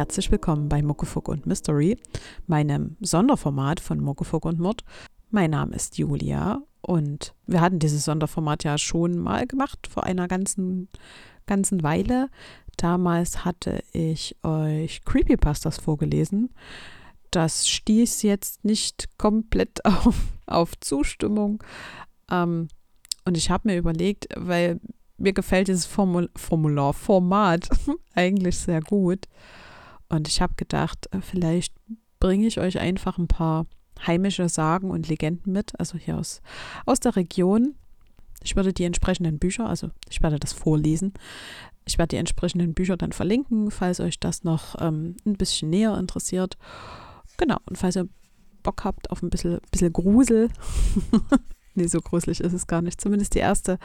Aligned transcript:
Herzlich 0.00 0.30
willkommen 0.30 0.70
bei 0.70 0.80
Muckefuck 0.80 1.28
und 1.28 1.44
Mystery, 1.44 1.98
meinem 2.46 2.96
Sonderformat 3.02 3.80
von 3.80 4.00
Muckefuck 4.00 4.46
und 4.46 4.58
Mord. 4.58 4.82
Mein 5.28 5.50
Name 5.50 5.76
ist 5.76 5.98
Julia 5.98 6.62
und 6.80 7.34
wir 7.46 7.60
hatten 7.60 7.80
dieses 7.80 8.06
Sonderformat 8.06 8.64
ja 8.64 8.78
schon 8.78 9.18
mal 9.18 9.46
gemacht 9.46 9.86
vor 9.86 10.04
einer 10.04 10.26
ganzen, 10.26 10.88
ganzen 11.46 11.82
Weile. 11.82 12.30
Damals 12.78 13.44
hatte 13.44 13.82
ich 13.92 14.36
euch 14.42 15.04
Creepypastas 15.04 15.76
vorgelesen. 15.76 16.48
Das 17.30 17.68
stieß 17.68 18.22
jetzt 18.22 18.64
nicht 18.64 19.18
komplett 19.18 19.84
auf, 19.84 20.16
auf 20.46 20.80
Zustimmung. 20.80 21.62
Ähm, 22.30 22.68
und 23.26 23.36
ich 23.36 23.50
habe 23.50 23.68
mir 23.68 23.76
überlegt, 23.76 24.28
weil 24.34 24.80
mir 25.18 25.34
gefällt 25.34 25.68
dieses 25.68 25.84
Formul 25.84 26.30
Formular, 26.36 26.94
Format 26.94 27.68
eigentlich 28.14 28.56
sehr 28.56 28.80
gut. 28.80 29.26
Und 30.10 30.28
ich 30.28 30.42
habe 30.42 30.54
gedacht, 30.56 31.08
äh, 31.12 31.22
vielleicht 31.22 31.72
bringe 32.18 32.46
ich 32.46 32.60
euch 32.60 32.78
einfach 32.78 33.16
ein 33.16 33.28
paar 33.28 33.66
heimische 34.06 34.48
Sagen 34.48 34.90
und 34.90 35.08
Legenden 35.08 35.52
mit, 35.52 35.78
also 35.78 35.96
hier 35.96 36.18
aus, 36.18 36.42
aus 36.84 37.00
der 37.00 37.16
Region. 37.16 37.74
Ich 38.42 38.56
würde 38.56 38.72
die 38.72 38.84
entsprechenden 38.84 39.38
Bücher, 39.38 39.68
also 39.68 39.90
ich 40.08 40.22
werde 40.22 40.38
das 40.38 40.52
vorlesen. 40.52 41.14
Ich 41.84 41.98
werde 41.98 42.08
die 42.08 42.16
entsprechenden 42.16 42.74
Bücher 42.74 42.96
dann 42.96 43.12
verlinken, 43.12 43.70
falls 43.70 44.00
euch 44.00 44.18
das 44.18 44.44
noch 44.44 44.76
ähm, 44.80 45.16
ein 45.26 45.34
bisschen 45.34 45.70
näher 45.70 45.96
interessiert. 45.98 46.56
Genau, 47.36 47.56
und 47.66 47.76
falls 47.76 47.96
ihr 47.96 48.08
Bock 48.62 48.84
habt 48.84 49.10
auf 49.10 49.22
ein 49.22 49.30
bisschen, 49.30 49.60
bisschen 49.70 49.92
Grusel, 49.92 50.50
nee, 51.74 51.86
so 51.86 52.00
gruselig 52.00 52.40
ist 52.40 52.52
es 52.52 52.66
gar 52.66 52.82
nicht. 52.82 53.00
Zumindest 53.00 53.34
die 53.34 53.38
erste. 53.38 53.78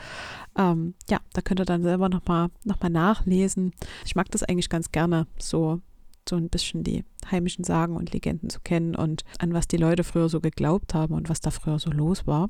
Ähm, 0.57 0.95
ja, 1.09 1.19
da 1.33 1.41
könnt 1.41 1.59
ihr 1.59 1.65
dann 1.65 1.83
selber 1.83 2.09
nochmal 2.09 2.49
noch 2.63 2.79
mal 2.81 2.89
nachlesen. 2.89 3.73
Ich 4.05 4.15
mag 4.15 4.29
das 4.31 4.43
eigentlich 4.43 4.69
ganz 4.69 4.91
gerne, 4.91 5.27
so, 5.39 5.81
so 6.29 6.35
ein 6.35 6.49
bisschen 6.49 6.83
die 6.83 7.03
heimischen 7.29 7.63
Sagen 7.63 7.95
und 7.95 8.13
Legenden 8.13 8.49
zu 8.49 8.59
kennen 8.59 8.95
und 8.95 9.23
an 9.39 9.53
was 9.53 9.67
die 9.67 9.77
Leute 9.77 10.03
früher 10.03 10.29
so 10.29 10.39
geglaubt 10.41 10.93
haben 10.93 11.13
und 11.13 11.29
was 11.29 11.39
da 11.39 11.51
früher 11.51 11.79
so 11.79 11.91
los 11.91 12.27
war. 12.27 12.49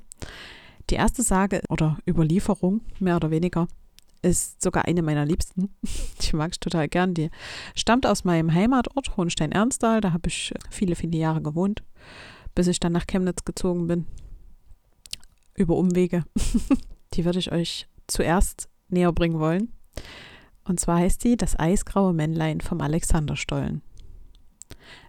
Die 0.90 0.96
erste 0.96 1.24
Sage 1.24 1.62
oder 1.70 1.98
Überlieferung, 2.08 2.82
mehr 3.00 3.16
oder 3.16 3.32
weniger, 3.32 3.68
ist 4.22 4.62
sogar 4.62 4.86
eine 4.86 5.02
meiner 5.02 5.26
liebsten. 5.26 5.70
Ich 6.20 6.34
mag 6.34 6.52
es 6.52 6.60
total 6.60 6.88
gern. 6.88 7.14
Die 7.14 7.30
stammt 7.76 8.08
aus 8.08 8.24
meinem 8.24 8.52
Heimatort 8.52 9.16
Hohenstein-Ernsthal. 9.16 10.02
Da 10.02 10.12
habe 10.12 10.28
ich 10.28 10.54
viele, 10.72 10.96
viele 10.96 11.18
Jahre 11.18 11.42
gewohnt, 11.42 11.84
bis 12.56 12.66
ich 12.66 12.80
dann 12.80 12.94
nach 12.94 13.06
Chemnitz 13.06 13.46
gezogen 13.46 13.86
bin 13.86 14.08
über 15.56 15.76
Umwege. 15.76 16.24
die 17.14 17.26
würde 17.26 17.40
ich 17.40 17.52
euch 17.52 17.88
zuerst 18.08 18.70
näher 18.90 19.12
bringen 19.12 19.40
wollen. 19.40 19.72
Und 20.66 20.80
zwar 20.80 21.00
heißt 21.00 21.24
die 21.24 21.38
Das 21.38 21.58
eisgraue 21.58 22.14
Männlein 22.14 22.62
vom 22.62 22.82
Alexanderstollen. 22.82 23.82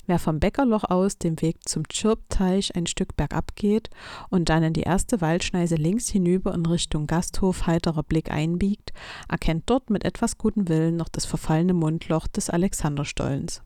Wer 0.06 0.20
vom 0.20 0.38
Bäckerloch 0.38 0.84
aus 0.84 1.18
dem 1.18 1.40
Weg 1.42 1.68
zum 1.68 1.88
Tschirpteich 1.88 2.76
ein 2.76 2.86
Stück 2.86 3.16
bergab 3.16 3.56
geht 3.56 3.90
und 4.30 4.48
dann 4.48 4.62
in 4.62 4.72
die 4.72 4.82
erste 4.82 5.20
Waldschneise 5.20 5.74
links 5.74 6.08
hinüber 6.08 6.54
in 6.54 6.64
Richtung 6.64 7.08
Gasthof 7.08 7.66
heiterer 7.66 8.04
Blick 8.04 8.30
einbiegt, 8.30 8.92
erkennt 9.28 9.64
dort 9.66 9.90
mit 9.90 10.04
etwas 10.04 10.38
gutem 10.38 10.68
Willen 10.68 10.96
noch 10.96 11.08
das 11.08 11.26
verfallene 11.26 11.74
Mundloch 11.74 12.28
des 12.28 12.50
Alexanderstollens. 12.50 13.62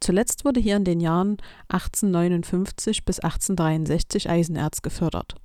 Zuletzt 0.00 0.44
wurde 0.44 0.60
hier 0.60 0.76
in 0.76 0.84
den 0.84 1.00
Jahren 1.00 1.38
1859 1.68 3.06
bis 3.06 3.20
1863 3.20 4.28
Eisenerz 4.28 4.82
gefördert. 4.82 5.36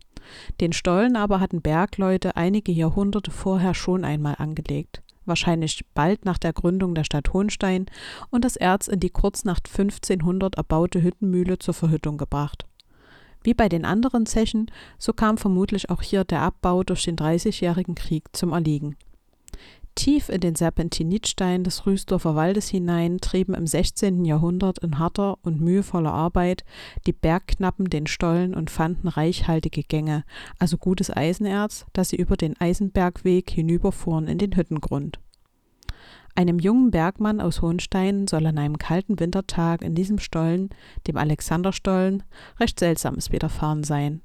Den 0.60 0.74
Stollen 0.74 1.16
aber 1.16 1.40
hatten 1.40 1.62
Bergleute 1.62 2.36
einige 2.36 2.74
Jahrhunderte 2.74 3.32
vorher 3.32 3.74
schon 3.74 4.04
einmal 4.04 4.36
angelegt, 4.38 5.02
wahrscheinlich 5.30 5.86
bald 5.94 6.26
nach 6.26 6.38
der 6.38 6.52
Gründung 6.52 6.94
der 6.94 7.06
Stadt 7.06 7.32
Hohenstein 7.32 7.86
und 8.30 8.44
das 8.44 8.58
Erz 8.58 8.88
in 8.88 9.00
die 9.00 9.10
kurz 9.10 9.46
nach 9.46 9.60
1500 9.60 10.56
erbaute 10.56 11.02
Hüttenmühle 11.02 11.60
zur 11.60 11.74
Verhüttung 11.74 12.18
gebracht. 12.18 12.66
Wie 13.42 13.54
bei 13.54 13.70
den 13.70 13.86
anderen 13.86 14.26
Zechen, 14.26 14.70
so 14.98 15.14
kam 15.14 15.38
vermutlich 15.38 15.90
auch 15.90 16.02
hier 16.02 16.26
der 16.26 16.42
Abbau 16.42 16.84
durch 16.84 17.04
den 17.04 17.16
Dreißigjährigen 17.16 17.96
Krieg 17.96 18.26
zum 18.34 18.52
Erliegen. 18.52 18.98
Tief 20.00 20.30
in 20.30 20.40
den 20.40 20.56
Serpentinitstein 20.56 21.66
des 21.66 21.86
Rüsdorfer 21.86 22.34
Waldes 22.34 22.70
hinein 22.70 23.18
trieben 23.18 23.54
im 23.54 23.68
16. 23.68 24.24
Jahrhundert 24.24 24.80
in 24.80 24.98
harter 24.98 25.38
und 25.42 25.60
mühevoller 25.60 26.14
Arbeit 26.14 26.64
die 27.06 27.12
Bergknappen 27.12 27.90
den 27.90 28.08
Stollen 28.08 28.56
und 28.56 28.70
fanden 28.70 29.10
reichhaltige 29.10 29.84
Gänge, 29.84 30.24
also 30.58 30.78
gutes 30.78 31.12
Eisenerz, 31.14 31.86
das 31.92 32.08
sie 32.08 32.16
über 32.16 32.38
den 32.38 32.56
Eisenbergweg 32.62 33.50
hinüberfuhren 33.50 34.30
in 34.30 34.38
den 34.38 34.56
Hüttengrund. 34.56 35.20
Einem 36.34 36.60
jungen 36.60 36.92
Bergmann 36.92 37.42
aus 37.42 37.62
Hohenstein 37.62 38.26
soll 38.28 38.46
an 38.46 38.58
einem 38.58 38.78
kalten 38.78 39.20
Wintertag 39.20 39.82
in 39.82 39.96
diesem 39.96 40.20
Stollen, 40.20 40.70
dem 41.08 41.18
Alexanderstollen, 41.18 42.24
recht 42.58 42.80
Seltsames 42.80 43.34
widerfahren 43.34 43.84
sein. 43.84 44.22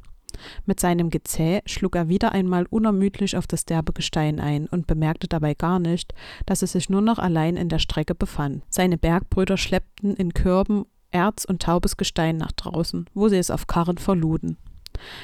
Mit 0.66 0.80
seinem 0.80 1.10
Gezäh 1.10 1.60
schlug 1.66 1.96
er 1.96 2.08
wieder 2.08 2.32
einmal 2.32 2.66
unermüdlich 2.70 3.36
auf 3.36 3.46
das 3.46 3.64
derbe 3.64 3.92
Gestein 3.92 4.40
ein 4.40 4.66
und 4.66 4.86
bemerkte 4.86 5.28
dabei 5.28 5.54
gar 5.54 5.78
nicht, 5.78 6.14
dass 6.46 6.62
es 6.62 6.72
sich 6.72 6.88
nur 6.88 7.00
noch 7.00 7.18
allein 7.18 7.56
in 7.56 7.68
der 7.68 7.78
Strecke 7.78 8.14
befand. 8.14 8.62
Seine 8.68 8.98
Bergbrüder 8.98 9.56
schleppten 9.56 10.14
in 10.14 10.34
Körben 10.34 10.86
Erz 11.10 11.44
und 11.44 11.62
taubes 11.62 11.96
Gestein 11.96 12.36
nach 12.36 12.52
draußen, 12.52 13.06
wo 13.14 13.28
sie 13.28 13.38
es 13.38 13.50
auf 13.50 13.66
Karren 13.66 13.98
verluden. 13.98 14.58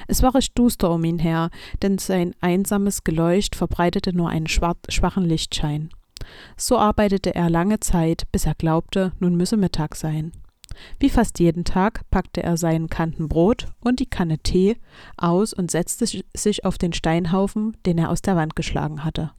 Es 0.06 0.22
war 0.22 0.34
recht 0.34 0.58
duster 0.58 0.90
um 0.90 1.04
ihn 1.04 1.18
her, 1.18 1.50
denn 1.82 1.98
sein 1.98 2.34
einsames 2.40 3.04
Geleucht 3.04 3.56
verbreitete 3.56 4.12
nur 4.12 4.28
einen 4.28 4.46
schwachen 4.46 5.24
Lichtschein. 5.24 5.90
So 6.56 6.78
arbeitete 6.78 7.34
er 7.34 7.50
lange 7.50 7.80
Zeit, 7.80 8.24
bis 8.30 8.46
er 8.46 8.54
glaubte, 8.54 9.12
nun 9.18 9.36
müsse 9.36 9.56
Mittag 9.56 9.96
sein. 9.96 10.32
Wie 10.98 11.10
fast 11.10 11.38
jeden 11.38 11.64
Tag 11.64 12.02
packte 12.10 12.42
er 12.42 12.56
seinen 12.56 12.88
Kanten 12.88 13.28
Brot 13.28 13.66
und 13.80 14.00
die 14.00 14.08
Kanne 14.08 14.38
Tee 14.38 14.76
aus 15.16 15.52
und 15.52 15.70
setzte 15.70 16.06
sich 16.06 16.64
auf 16.64 16.78
den 16.78 16.92
Steinhaufen, 16.92 17.76
den 17.86 17.98
er 17.98 18.10
aus 18.10 18.22
der 18.22 18.36
Wand 18.36 18.56
geschlagen 18.56 19.04
hatte. 19.04 19.32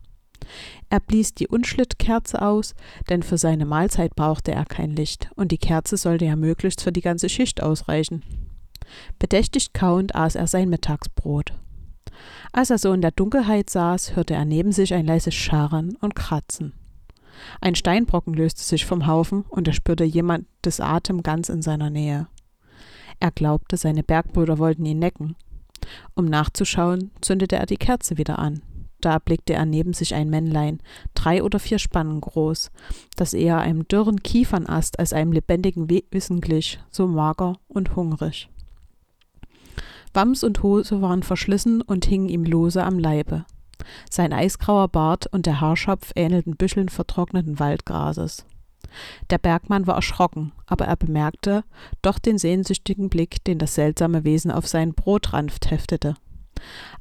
Er 0.90 1.00
blies 1.00 1.34
die 1.34 1.48
Unschlittkerze 1.48 2.42
aus, 2.42 2.74
denn 3.10 3.24
für 3.24 3.38
seine 3.38 3.66
Mahlzeit 3.66 4.16
brauchte 4.16 4.52
er 4.52 4.66
kein 4.66 4.92
Licht, 4.92 5.30
und 5.36 5.52
die 5.52 5.58
Kerze 5.58 5.98
sollte 5.98 6.26
ja 6.26 6.36
möglichst 6.36 6.82
für 6.82 6.92
die 6.92 7.02
ganze 7.02 7.30
Schicht 7.30 7.62
ausreichen. 7.62 8.24
Bedächtig 9.20 9.74
kauend 9.74 10.16
aß 10.16 10.36
er 10.36 10.48
sein 10.48 10.70
Mittagsbrot. 10.70 11.54
Als 12.52 12.70
er 12.70 12.78
so 12.78 12.92
in 12.92 13.02
der 13.02 13.12
Dunkelheit 13.12 13.70
saß, 13.70 14.16
hörte 14.16 14.34
er 14.34 14.46
neben 14.46 14.72
sich 14.72 14.94
ein 14.94 15.06
leises 15.06 15.34
Scharren 15.34 15.96
und 16.02 16.16
Kratzen. 16.16 16.74
Ein 17.60 17.76
Steinbrocken 17.76 18.34
löste 18.34 18.62
sich 18.62 18.86
vom 18.86 19.08
Haufen 19.08 19.44
und 19.50 19.68
er 19.68 19.74
spürte 19.74 20.04
jemandes 20.04 20.80
Atem 20.80 21.24
ganz 21.24 21.50
in 21.50 21.62
seiner 21.62 21.90
Nähe. 21.90 22.28
Er 23.20 23.32
glaubte, 23.32 23.78
seine 23.78 24.04
Bergbrüder 24.04 24.58
wollten 24.58 24.86
ihn 24.86 25.00
necken. 25.00 25.36
Um 26.16 26.26
nachzuschauen, 26.26 27.12
zündete 27.22 27.56
er 27.56 27.66
die 27.66 27.78
Kerze 27.78 28.18
wieder 28.18 28.40
an. 28.40 28.62
Da 29.02 29.14
erblickte 29.14 29.54
er 29.54 29.66
neben 29.66 29.94
sich 29.94 30.14
ein 30.14 30.30
Männlein, 30.30 30.80
drei 31.16 31.44
oder 31.44 31.60
vier 31.60 31.80
Spannen 31.80 32.22
groß, 32.22 32.72
das 33.16 33.34
eher 33.34 33.60
einem 33.60 33.88
dürren 33.88 34.22
Kiefernast 34.22 35.00
als 35.00 35.12
einem 35.12 35.32
lebendigen 35.32 35.90
Wesen 35.90 36.40
glich, 36.40 36.80
so 36.92 37.08
mager 37.08 37.58
und 37.68 37.96
hungrig. 37.96 38.50
Wams 40.14 40.44
und 40.44 40.62
Hose 40.62 41.02
waren 41.02 41.24
verschlissen 41.24 41.82
und 41.82 42.06
hingen 42.06 42.30
ihm 42.30 42.44
lose 42.44 42.84
am 42.84 43.00
Leibe. 43.00 43.46
Sein 44.10 44.34
eisgrauer 44.34 44.88
Bart 44.88 45.28
und 45.28 45.46
der 45.46 45.62
Haarschopf 45.62 46.12
ähnelten 46.16 46.56
Büscheln 46.56 46.90
vertrockneten 46.90 47.60
Waldgrases. 47.60 48.46
Der 49.30 49.38
Bergmann 49.38 49.88
war 49.88 49.96
erschrocken, 49.96 50.52
aber 50.66 50.86
er 50.86 50.96
bemerkte 50.96 51.64
doch 52.02 52.20
den 52.20 52.38
sehnsüchtigen 52.38 53.10
Blick, 53.10 53.44
den 53.46 53.58
das 53.58 53.76
seltsame 53.76 54.24
Wesen 54.24 54.52
auf 54.52 54.68
seinen 54.68 54.94
Brotranft 54.94 55.72
heftete. 55.72 56.16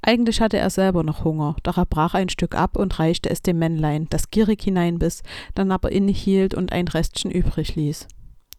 Eigentlich 0.02 0.40
hatte 0.40 0.56
er 0.56 0.70
selber 0.70 1.02
noch 1.02 1.24
Hunger, 1.24 1.56
doch 1.62 1.76
er 1.76 1.86
brach 1.86 2.14
ein 2.14 2.28
Stück 2.28 2.54
ab 2.54 2.76
und 2.76 2.98
reichte 2.98 3.28
es 3.28 3.42
dem 3.42 3.58
Männlein, 3.58 4.06
das 4.08 4.30
gierig 4.30 4.62
hineinbiss, 4.62 5.22
dann 5.54 5.72
aber 5.72 5.92
innehielt 5.92 6.54
und 6.54 6.72
ein 6.72 6.88
Restchen 6.88 7.30
übrig 7.30 7.76
ließ. 7.76 8.08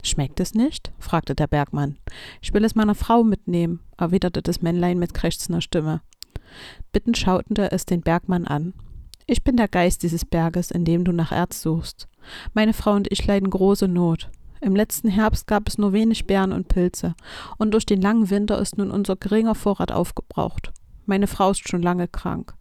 Schmeckt 0.04 0.40
es 0.40 0.54
nicht? 0.54 0.92
fragte 1.00 1.36
der 1.36 1.48
Bergmann. 1.48 1.98
Ich 2.42 2.54
will 2.54 2.64
es 2.66 2.76
meiner 2.76 2.96
Frau 2.96 3.24
mitnehmen, 3.24 3.82
erwiderte 3.98 4.42
das 4.42 4.62
Männlein 4.62 5.00
mit 5.00 5.14
krächzender 5.14 5.62
Stimme. 5.62 6.02
Bittend 6.92 7.18
schaute 7.18 7.72
es 7.72 7.86
den 7.86 8.02
Bergmann 8.02 8.46
an. 8.46 8.74
Ich 9.28 9.44
bin 9.44 9.58
der 9.58 9.68
Geist 9.68 10.04
dieses 10.04 10.26
Berges, 10.26 10.72
in 10.72 10.86
dem 10.86 11.06
du 11.06 11.12
nach 11.12 11.32
Erz 11.32 11.62
suchst. 11.62 12.08
Meine 12.54 12.74
Frau 12.74 12.94
und 12.94 13.12
ich 13.12 13.26
leiden 13.26 13.50
große 13.50 13.88
Not. 13.88 14.30
Im 14.62 14.76
letzten 14.76 15.10
Herbst 15.10 15.48
gab 15.48 15.68
es 15.68 15.78
nur 15.78 15.92
wenig 15.92 16.28
Beeren 16.28 16.52
und 16.52 16.68
Pilze, 16.68 17.16
und 17.58 17.72
durch 17.72 17.86
den 17.86 18.02
langen 18.02 18.30
Winter 18.30 18.60
ist 18.60 18.78
nun 18.78 18.92
unser 18.92 19.16
geringer 19.16 19.56
Vorrat 19.56 19.92
aufgebraucht. 19.92 20.72
Meine 21.06 21.28
Frau 21.28 21.52
ist 21.52 21.68
schon 21.68 21.82
lange 21.82 22.08
krank. 22.08 22.54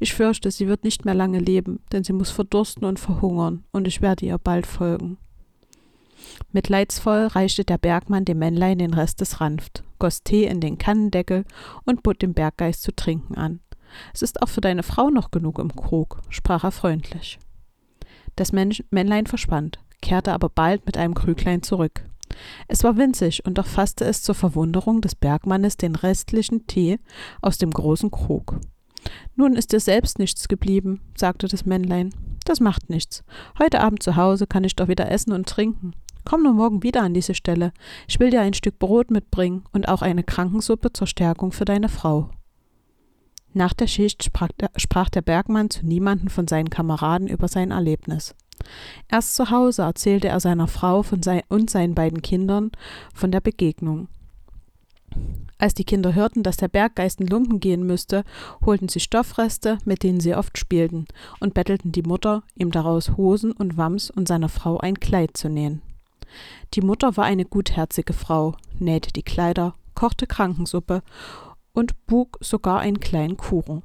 Ich 0.00 0.14
fürchte, 0.14 0.50
sie 0.50 0.66
wird 0.66 0.82
nicht 0.82 1.04
mehr 1.04 1.14
lange 1.14 1.38
leben, 1.38 1.80
denn 1.92 2.04
sie 2.04 2.14
muss 2.14 2.30
verdursten 2.30 2.84
und 2.84 2.98
verhungern, 2.98 3.64
und 3.70 3.86
ich 3.86 4.00
werde 4.00 4.24
ihr 4.24 4.38
bald 4.38 4.66
folgen. 4.66 5.18
Mitleidsvoll 6.52 7.26
reichte 7.26 7.64
der 7.64 7.78
Bergmann 7.78 8.24
dem 8.24 8.38
Männlein 8.38 8.78
den 8.78 8.94
Rest 8.94 9.20
des 9.20 9.40
Ranft, 9.40 9.84
goss 10.02 10.24
Tee 10.24 10.46
in 10.46 10.60
den 10.60 10.78
Kannendeckel 10.78 11.44
und 11.84 12.02
bot 12.02 12.22
dem 12.22 12.34
Berggeist 12.34 12.82
zu 12.82 12.90
trinken 12.90 13.36
an. 13.36 13.60
Es 14.12 14.20
ist 14.20 14.42
auch 14.42 14.48
für 14.48 14.60
deine 14.60 14.82
Frau 14.82 15.10
noch 15.10 15.30
genug 15.30 15.60
im 15.60 15.76
Krug, 15.76 16.20
sprach 16.28 16.64
er 16.64 16.72
freundlich. 16.72 17.38
Das 18.34 18.50
Männlein 18.50 19.26
verschwand, 19.28 19.78
kehrte 20.00 20.32
aber 20.32 20.48
bald 20.48 20.86
mit 20.86 20.96
einem 20.96 21.14
Krüglein 21.14 21.62
zurück. 21.62 22.04
Es 22.66 22.82
war 22.82 22.96
winzig, 22.96 23.46
und 23.46 23.58
doch 23.58 23.66
fasste 23.66 24.04
es 24.04 24.24
zur 24.24 24.34
Verwunderung 24.34 25.02
des 25.02 25.14
Bergmannes 25.14 25.76
den 25.76 25.94
restlichen 25.94 26.66
Tee 26.66 26.98
aus 27.40 27.58
dem 27.58 27.70
großen 27.70 28.10
Krug. 28.10 28.58
Nun 29.36 29.54
ist 29.54 29.72
dir 29.72 29.78
selbst 29.78 30.18
nichts 30.18 30.48
geblieben, 30.48 31.00
sagte 31.14 31.46
das 31.46 31.64
Männlein. 31.64 32.12
Das 32.44 32.58
macht 32.58 32.90
nichts. 32.90 33.22
Heute 33.60 33.80
Abend 33.80 34.02
zu 34.02 34.16
Hause 34.16 34.48
kann 34.48 34.64
ich 34.64 34.74
doch 34.74 34.88
wieder 34.88 35.08
essen 35.08 35.32
und 35.32 35.48
trinken. 35.48 35.92
Komm 36.24 36.42
nur 36.42 36.52
morgen 36.52 36.82
wieder 36.82 37.02
an 37.02 37.14
diese 37.14 37.34
Stelle. 37.34 37.72
Ich 38.06 38.20
will 38.20 38.30
dir 38.30 38.40
ein 38.40 38.54
Stück 38.54 38.78
Brot 38.78 39.10
mitbringen 39.10 39.64
und 39.72 39.88
auch 39.88 40.02
eine 40.02 40.22
Krankensuppe 40.22 40.92
zur 40.92 41.06
Stärkung 41.06 41.52
für 41.52 41.64
deine 41.64 41.88
Frau. 41.88 42.30
Nach 43.54 43.74
der 43.74 43.86
Schicht 43.86 44.24
sprach 44.24 44.48
der, 44.58 44.70
sprach 44.76 45.10
der 45.10 45.22
Bergmann 45.22 45.68
zu 45.68 45.84
niemanden 45.84 46.28
von 46.30 46.48
seinen 46.48 46.70
Kameraden 46.70 47.28
über 47.28 47.48
sein 47.48 47.70
Erlebnis. 47.70 48.34
Erst 49.08 49.34
zu 49.34 49.50
Hause 49.50 49.82
erzählte 49.82 50.28
er 50.28 50.40
seiner 50.40 50.68
Frau 50.68 51.04
sein, 51.20 51.42
und 51.48 51.68
seinen 51.68 51.94
beiden 51.94 52.22
Kindern 52.22 52.70
von 53.12 53.30
der 53.32 53.40
Begegnung. 53.40 54.08
Als 55.58 55.74
die 55.74 55.84
Kinder 55.84 56.14
hörten, 56.14 56.42
dass 56.42 56.56
der 56.56 56.68
Berggeist 56.68 57.20
in 57.20 57.26
Lumpen 57.26 57.60
gehen 57.60 57.86
müsste, 57.86 58.24
holten 58.64 58.88
sie 58.88 59.00
Stoffreste, 59.00 59.78
mit 59.84 60.02
denen 60.02 60.20
sie 60.20 60.34
oft 60.34 60.56
spielten, 60.56 61.06
und 61.38 61.54
bettelten 61.54 61.92
die 61.92 62.02
Mutter, 62.02 62.42
ihm 62.54 62.70
daraus 62.70 63.16
Hosen 63.16 63.52
und 63.52 63.76
Wams 63.76 64.10
und 64.10 64.26
seiner 64.26 64.48
Frau 64.48 64.78
ein 64.78 64.98
Kleid 64.98 65.36
zu 65.36 65.48
nähen. 65.48 65.82
Die 66.74 66.80
Mutter 66.80 67.16
war 67.16 67.24
eine 67.24 67.44
gutherzige 67.44 68.12
Frau, 68.12 68.56
nähte 68.78 69.12
die 69.12 69.22
Kleider, 69.22 69.74
kochte 69.94 70.26
Krankensuppe 70.26 71.02
und 71.72 72.06
bug 72.06 72.38
sogar 72.40 72.80
einen 72.80 73.00
kleinen 73.00 73.36
Kuchen. 73.36 73.82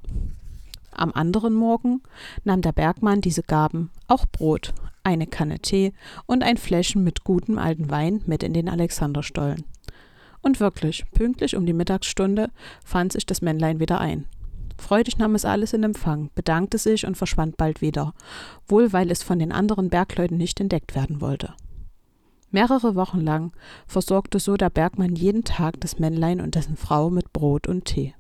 Am 0.92 1.12
anderen 1.14 1.54
Morgen 1.54 2.02
nahm 2.44 2.62
der 2.62 2.72
Bergmann 2.72 3.22
diese 3.22 3.44
Gaben, 3.44 3.92
auch 4.08 4.26
Brot, 4.26 4.74
eine 5.04 5.28
Kanne 5.28 5.60
Tee 5.60 5.94
und 6.26 6.44
ein 6.44 6.58
Fläschchen 6.58 7.04
mit 7.04 7.24
gutem 7.24 7.60
alten 7.60 7.90
Wein 7.90 8.22
mit 8.26 8.44
in 8.44 8.54
den 8.54 8.68
Alexanderstollen. 8.68 9.64
Und 10.42 10.60
wirklich, 10.60 11.06
pünktlich 11.12 11.56
um 11.56 11.66
die 11.66 11.74
Mittagsstunde 11.74 12.50
fand 12.84 13.14
sich 13.14 13.26
das 13.26 13.42
Männlein 13.42 13.80
wieder 13.80 14.00
ein. 14.00 14.26
Freudig 14.78 15.18
nahm 15.18 15.36
es 15.36 15.46
alles 15.46 15.74
in 15.74 15.84
Empfang, 15.84 16.30
bedankte 16.36 16.78
sich 16.78 17.06
und 17.06 17.18
verschwand 17.18 17.58
bald 17.58 17.82
wieder, 17.82 18.14
wohl 18.68 18.94
weil 18.94 19.12
es 19.12 19.24
von 19.24 19.40
den 19.40 19.52
anderen 19.52 19.90
Bergleuten 19.90 20.38
nicht 20.38 20.60
entdeckt 20.60 20.96
werden 20.96 21.20
wollte. 21.20 21.54
Mehrere 22.52 22.96
Wochen 22.96 23.22
lang 23.22 23.52
versorgte 23.88 24.40
so 24.40 24.56
der 24.56 24.70
Bergmann 24.70 25.16
jeden 25.16 25.44
Tag 25.44 25.80
das 25.82 26.00
Männlein 26.00 26.40
und 26.40 26.56
dessen 26.56 26.78
Frau 26.78 27.10
mit 27.10 27.34
Brot 27.34 27.68
und 27.68 27.86
Tee. 27.86 28.14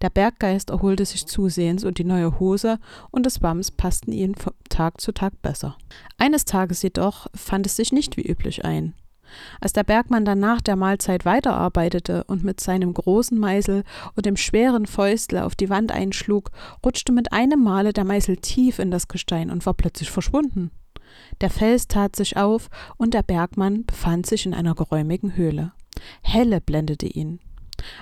Der 0.00 0.10
Berggeist 0.10 0.70
erholte 0.70 1.04
sich 1.04 1.26
zusehends 1.26 1.84
und 1.84 1.98
die 1.98 2.04
neue 2.04 2.40
Hose 2.40 2.78
und 3.10 3.24
das 3.24 3.42
Wams 3.42 3.70
passten 3.70 4.12
ihm 4.12 4.34
von 4.34 4.52
Tag 4.68 5.00
zu 5.00 5.12
Tag 5.12 5.40
besser. 5.42 5.76
Eines 6.18 6.44
Tages 6.44 6.82
jedoch 6.82 7.28
fand 7.34 7.66
es 7.66 7.76
sich 7.76 7.92
nicht 7.92 8.16
wie 8.16 8.28
üblich 8.28 8.64
ein. 8.64 8.94
Als 9.60 9.72
der 9.72 9.84
Bergmann 9.84 10.24
dann 10.24 10.40
nach 10.40 10.60
der 10.60 10.76
Mahlzeit 10.76 11.24
weiterarbeitete 11.24 12.24
und 12.24 12.44
mit 12.44 12.60
seinem 12.60 12.92
großen 12.92 13.38
Meißel 13.38 13.84
und 14.14 14.26
dem 14.26 14.36
schweren 14.36 14.86
Fäustle 14.86 15.44
auf 15.44 15.54
die 15.54 15.70
Wand 15.70 15.92
einschlug, 15.92 16.50
rutschte 16.84 17.12
mit 17.12 17.32
einem 17.32 17.62
Male 17.62 17.92
der 17.92 18.04
Meißel 18.04 18.38
tief 18.38 18.78
in 18.78 18.90
das 18.90 19.08
Gestein 19.08 19.50
und 19.50 19.64
war 19.64 19.74
plötzlich 19.74 20.10
verschwunden. 20.10 20.70
Der 21.40 21.50
Fels 21.50 21.88
tat 21.88 22.16
sich 22.16 22.36
auf, 22.36 22.68
und 22.96 23.14
der 23.14 23.22
Bergmann 23.22 23.84
befand 23.84 24.26
sich 24.26 24.46
in 24.46 24.54
einer 24.54 24.74
geräumigen 24.74 25.36
Höhle. 25.36 25.72
Helle 26.22 26.60
blendete 26.60 27.06
ihn. 27.06 27.40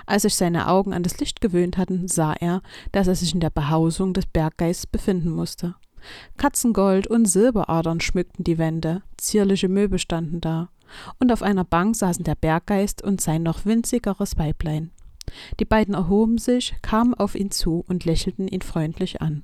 Als 0.05 0.23
sich 0.23 0.35
seine 0.35 0.67
Augen 0.67 0.93
an 0.93 1.03
das 1.03 1.19
Licht 1.19 1.41
gewöhnt 1.41 1.77
hatten, 1.77 2.07
sah 2.07 2.33
er, 2.33 2.61
dass 2.91 3.07
er 3.07 3.15
sich 3.15 3.33
in 3.33 3.39
der 3.39 3.49
Behausung 3.49 4.13
des 4.13 4.25
Berggeists 4.25 4.85
befinden 4.85 5.31
musste. 5.31 5.75
Katzengold 6.37 7.07
und 7.07 7.25
Silberadern 7.25 7.99
schmückten 7.99 8.43
die 8.43 8.57
Wände, 8.57 9.03
zierliche 9.17 9.69
Möbel 9.69 9.99
standen 9.99 10.41
da, 10.41 10.69
und 11.19 11.31
auf 11.31 11.41
einer 11.41 11.63
Bank 11.63 11.95
saßen 11.95 12.23
der 12.23 12.35
Berggeist 12.35 13.01
und 13.01 13.21
sein 13.21 13.43
noch 13.43 13.65
winzigeres 13.65 14.37
Weiblein. 14.37 14.91
Die 15.59 15.65
beiden 15.65 15.93
erhoben 15.93 16.37
sich, 16.37 16.75
kamen 16.81 17.13
auf 17.13 17.35
ihn 17.35 17.51
zu 17.51 17.85
und 17.87 18.05
lächelten 18.05 18.47
ihn 18.47 18.61
freundlich 18.61 19.21
an. 19.21 19.43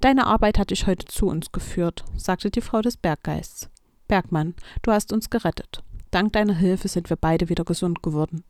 Deine 0.00 0.26
Arbeit 0.26 0.58
hat 0.58 0.70
dich 0.70 0.86
heute 0.86 1.06
zu 1.06 1.26
uns 1.26 1.52
geführt, 1.52 2.04
sagte 2.16 2.50
die 2.50 2.60
Frau 2.60 2.82
des 2.82 2.96
Berggeists. 2.96 3.70
Bergmann, 4.08 4.54
du 4.82 4.92
hast 4.92 5.12
uns 5.12 5.30
gerettet. 5.30 5.82
Dank 6.10 6.32
deiner 6.34 6.54
Hilfe 6.54 6.86
sind 6.86 7.10
wir 7.10 7.16
beide 7.16 7.48
wieder 7.48 7.64
gesund 7.64 8.02
geworden. 8.02 8.44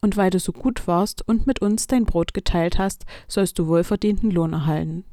Und 0.00 0.16
weil 0.16 0.30
du 0.30 0.38
so 0.38 0.52
gut 0.52 0.86
warst 0.86 1.26
und 1.26 1.48
mit 1.48 1.60
uns 1.60 1.88
dein 1.88 2.04
Brot 2.04 2.32
geteilt 2.32 2.78
hast, 2.78 3.06
sollst 3.26 3.58
du 3.58 3.66
wohlverdienten 3.66 4.30
Lohn 4.30 4.52
erhalten. 4.52 5.04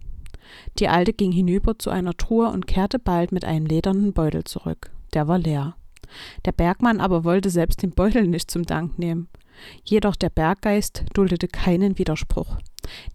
Die 0.78 0.88
Alte 0.88 1.14
ging 1.14 1.32
hinüber 1.32 1.80
zu 1.80 1.90
einer 1.90 2.16
Truhe 2.16 2.50
und 2.50 2.68
kehrte 2.68 3.00
bald 3.00 3.32
mit 3.32 3.44
einem 3.44 3.66
ledernen 3.66 4.14
Beutel 4.14 4.44
zurück. 4.44 4.92
Der 5.14 5.28
war 5.28 5.40
leer. 5.40 5.76
Der 6.46 6.52
Bergmann 6.52 7.02
aber 7.02 7.24
wollte 7.24 7.50
selbst 7.50 7.82
den 7.82 7.92
Beutel 7.92 8.28
nicht 8.28 8.52
zum 8.52 8.64
Dank 8.64 9.00
nehmen. 9.00 9.28
Jedoch 9.84 10.16
der 10.16 10.30
Berggeist 10.30 11.06
duldete 11.14 11.48
keinen 11.48 11.98
Widerspruch. 11.98 12.58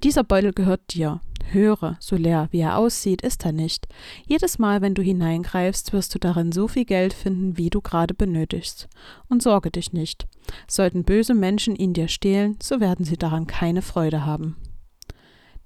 Dieser 0.03 0.25
Beutel 0.25 0.53
gehört 0.53 0.81
dir. 0.95 1.21
Höre, 1.53 1.97
so 2.01 2.17
leer 2.17 2.49
wie 2.51 2.61
er 2.61 2.79
aussieht, 2.79 3.23
ist 3.23 3.45
er 3.45 3.53
nicht. 3.53 3.89
Jedes 4.27 4.59
Mal, 4.59 4.81
wenn 4.81 4.95
du 4.95 5.03
hineingreifst, 5.03 5.93
wirst 5.93 6.15
du 6.15 6.19
darin 6.19 6.53
so 6.53 6.69
viel 6.69 6.85
Geld 6.85 7.13
finden, 7.13 7.57
wie 7.57 7.71
du 7.71 7.81
gerade 7.81 8.15
benötigst. 8.15 8.89
Und 9.29 9.43
sorge 9.43 9.71
dich 9.71 9.93
nicht. 9.93 10.27
Sollten 10.69 11.05
böse 11.05 11.35
Menschen 11.35 11.77
ihn 11.77 11.93
dir 11.93 12.09
stehlen, 12.09 12.57
so 12.63 12.81
werden 12.81 13.05
sie 13.05 13.17
daran 13.17 13.47
keine 13.47 13.83
Freude 13.83 14.25
haben. 14.25 14.57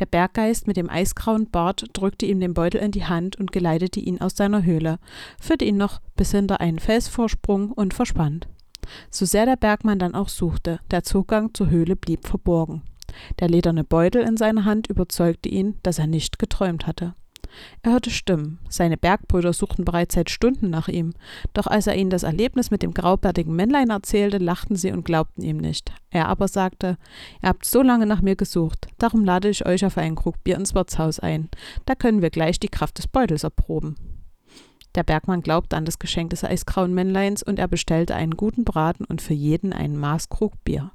Der 0.00 0.06
Berggeist 0.06 0.66
mit 0.66 0.76
dem 0.76 0.90
eisgrauen 0.90 1.50
Bart 1.50 1.84
drückte 1.92 2.26
ihm 2.26 2.40
den 2.40 2.54
Beutel 2.54 2.80
in 2.80 2.90
die 2.90 3.04
Hand 3.04 3.36
und 3.36 3.52
geleitete 3.52 4.00
ihn 4.00 4.20
aus 4.20 4.36
seiner 4.36 4.64
Höhle, 4.64 4.98
führte 5.40 5.64
ihn 5.64 5.76
noch 5.76 6.00
bis 6.16 6.32
hinter 6.32 6.60
einen 6.60 6.80
Felsvorsprung 6.80 7.70
und 7.70 7.94
verschwand. 7.94 8.48
So 9.10 9.24
sehr 9.24 9.46
der 9.46 9.56
Bergmann 9.56 9.98
dann 9.98 10.14
auch 10.14 10.28
suchte, 10.28 10.80
der 10.90 11.04
Zugang 11.04 11.54
zur 11.54 11.70
Höhle 11.70 11.96
blieb 11.96 12.26
verborgen. 12.26 12.82
Der 13.40 13.48
lederne 13.48 13.84
Beutel 13.84 14.22
in 14.22 14.36
seiner 14.36 14.64
Hand 14.64 14.88
überzeugte 14.88 15.48
ihn, 15.48 15.76
dass 15.82 15.98
er 15.98 16.06
nicht 16.06 16.38
geträumt 16.38 16.86
hatte. 16.86 17.14
Er 17.82 17.92
hörte 17.92 18.10
Stimmen. 18.10 18.58
Seine 18.68 18.96
Bergbrüder 18.96 19.52
suchten 19.52 19.84
bereits 19.84 20.14
seit 20.14 20.30
Stunden 20.30 20.70
nach 20.70 20.88
ihm. 20.88 21.12
Doch 21.52 21.66
als 21.66 21.86
er 21.86 21.96
ihnen 21.96 22.10
das 22.10 22.22
Erlebnis 22.22 22.70
mit 22.70 22.82
dem 22.82 22.94
graubärtigen 22.94 23.54
Männlein 23.54 23.90
erzählte, 23.90 24.38
lachten 24.38 24.76
sie 24.76 24.92
und 24.92 25.04
glaubten 25.04 25.42
ihm 25.42 25.58
nicht. 25.58 25.92
Er 26.10 26.28
aber 26.28 26.48
sagte: 26.48 26.96
Ihr 27.42 27.48
habt 27.48 27.64
so 27.64 27.82
lange 27.82 28.06
nach 28.06 28.22
mir 28.22 28.36
gesucht. 28.36 28.88
Darum 28.98 29.24
lade 29.24 29.48
ich 29.48 29.66
euch 29.66 29.84
auf 29.84 29.98
einen 29.98 30.16
Krug 30.16 30.42
Bier 30.44 30.56
ins 30.56 30.74
Wirtshaus 30.74 31.20
ein. 31.20 31.48
Da 31.86 31.94
können 31.94 32.22
wir 32.22 32.30
gleich 32.30 32.58
die 32.58 32.68
Kraft 32.68 32.98
des 32.98 33.06
Beutels 33.06 33.44
erproben. 33.44 33.96
Der 34.94 35.02
Bergmann 35.02 35.42
glaubte 35.42 35.76
an 35.76 35.84
das 35.84 35.98
Geschenk 35.98 36.30
des 36.30 36.44
eisgrauen 36.44 36.94
Männleins 36.94 37.42
und 37.42 37.58
er 37.58 37.66
bestellte 37.66 38.14
einen 38.14 38.36
guten 38.36 38.64
Braten 38.64 39.04
und 39.04 39.20
für 39.20 39.34
jeden 39.34 39.72
einen 39.72 39.96
Maßkrug 39.96 40.52
Bier. 40.64 40.92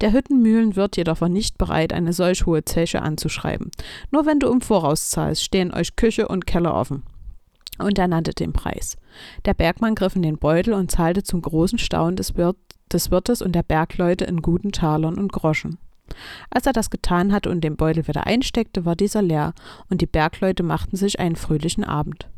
Der 0.00 0.12
Hüttenmühlenwirt 0.12 0.96
jedoch 0.96 1.20
war 1.20 1.28
nicht 1.28 1.58
bereit, 1.58 1.92
eine 1.92 2.12
solch 2.12 2.46
hohe 2.46 2.64
Zeche 2.64 3.02
anzuschreiben. 3.02 3.70
Nur 4.10 4.26
wenn 4.26 4.38
du 4.38 4.48
im 4.50 4.60
Voraus 4.60 5.10
zahlst, 5.10 5.44
stehen 5.44 5.72
euch 5.72 5.96
Küche 5.96 6.28
und 6.28 6.46
Keller 6.46 6.74
offen. 6.74 7.02
Und 7.78 7.98
er 7.98 8.08
nannte 8.08 8.32
den 8.32 8.52
Preis. 8.52 8.96
Der 9.44 9.54
Bergmann 9.54 9.94
griff 9.94 10.16
in 10.16 10.22
den 10.22 10.38
Beutel 10.38 10.74
und 10.74 10.90
zahlte 10.90 11.22
zum 11.22 11.40
großen 11.42 11.78
Staunen 11.78 12.16
des, 12.16 12.36
Wirt, 12.36 12.56
des 12.92 13.10
Wirtes 13.10 13.42
und 13.42 13.52
der 13.52 13.62
Bergleute 13.62 14.24
in 14.24 14.42
guten 14.42 14.72
Talern 14.72 15.16
und 15.16 15.32
Groschen. 15.32 15.78
Als 16.50 16.66
er 16.66 16.72
das 16.72 16.90
getan 16.90 17.32
hatte 17.32 17.50
und 17.50 17.62
den 17.62 17.76
Beutel 17.76 18.06
wieder 18.06 18.26
einsteckte, 18.26 18.84
war 18.84 18.96
dieser 18.96 19.22
leer, 19.22 19.54
und 19.88 20.00
die 20.00 20.06
Bergleute 20.06 20.62
machten 20.62 20.96
sich 20.96 21.20
einen 21.20 21.36
fröhlichen 21.36 21.84
Abend. 21.84 22.28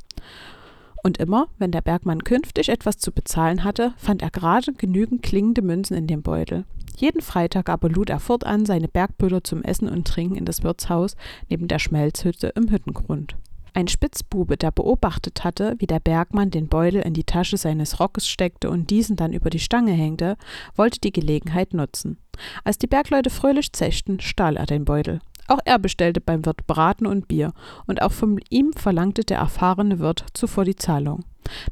Und 1.02 1.18
immer, 1.18 1.48
wenn 1.58 1.72
der 1.72 1.80
Bergmann 1.80 2.22
künftig 2.22 2.68
etwas 2.68 2.98
zu 2.98 3.10
bezahlen 3.10 3.64
hatte, 3.64 3.92
fand 3.96 4.22
er 4.22 4.30
gerade 4.30 4.72
genügend 4.72 5.22
klingende 5.22 5.62
Münzen 5.62 5.96
in 5.96 6.06
dem 6.06 6.22
Beutel. 6.22 6.64
Jeden 6.96 7.20
Freitag 7.20 7.68
aber 7.68 7.88
lud 7.88 8.11
er 8.11 8.20
fortan 8.20 8.66
seine 8.66 8.88
Bergbrüder 8.88 9.42
zum 9.44 9.62
Essen 9.62 9.88
und 9.88 10.06
Trinken 10.06 10.37
in 10.37 10.44
das 10.44 10.62
Wirtshaus 10.62 11.16
neben 11.49 11.68
der 11.68 11.78
Schmelzhütte 11.78 12.49
im 12.54 12.70
Hüttengrund. 12.70 13.37
Ein 13.75 13.88
Spitzbube, 13.88 14.58
der 14.58 14.70
beobachtet 14.70 15.44
hatte, 15.44 15.76
wie 15.78 15.87
der 15.87 16.00
Bergmann 16.00 16.50
den 16.50 16.68
Beutel 16.68 17.00
in 17.00 17.14
die 17.14 17.25
Tasche 17.25 17.56
seines 17.56 18.00
Rockes 18.00 18.28
steckte 18.28 18.68
und 18.68 18.90
diesen 18.90 19.16
dann 19.16 19.32
über 19.32 19.49
die 19.49 19.61
Stange 19.61 19.92
hängte, 19.92 20.37
wollte 20.76 21.00
die 21.00 21.12
Gelegenheit 21.12 21.72
nutzen. 21.72 22.18
Als 22.64 22.76
die 22.76 22.87
Bergleute 22.87 23.30
fröhlich 23.30 23.72
zechten, 23.72 24.20
stahl 24.20 24.56
er 24.56 24.66
den 24.66 24.84
Beutel. 24.84 25.20
Auch 25.49 25.58
er 25.64 25.78
bestellte 25.78 26.20
beim 26.20 26.44
Wirt 26.44 26.66
Braten 26.66 27.06
und 27.06 27.28
Bier, 27.28 27.54
und 27.87 28.02
auch 28.02 28.12
von 28.12 28.38
ihm 28.50 28.72
verlangte 28.75 29.25
der 29.25 29.38
erfahrene 29.38 29.99
Wirt 29.99 30.26
zuvor 30.34 30.64
die 30.66 30.76
Zahlung. 30.76 31.25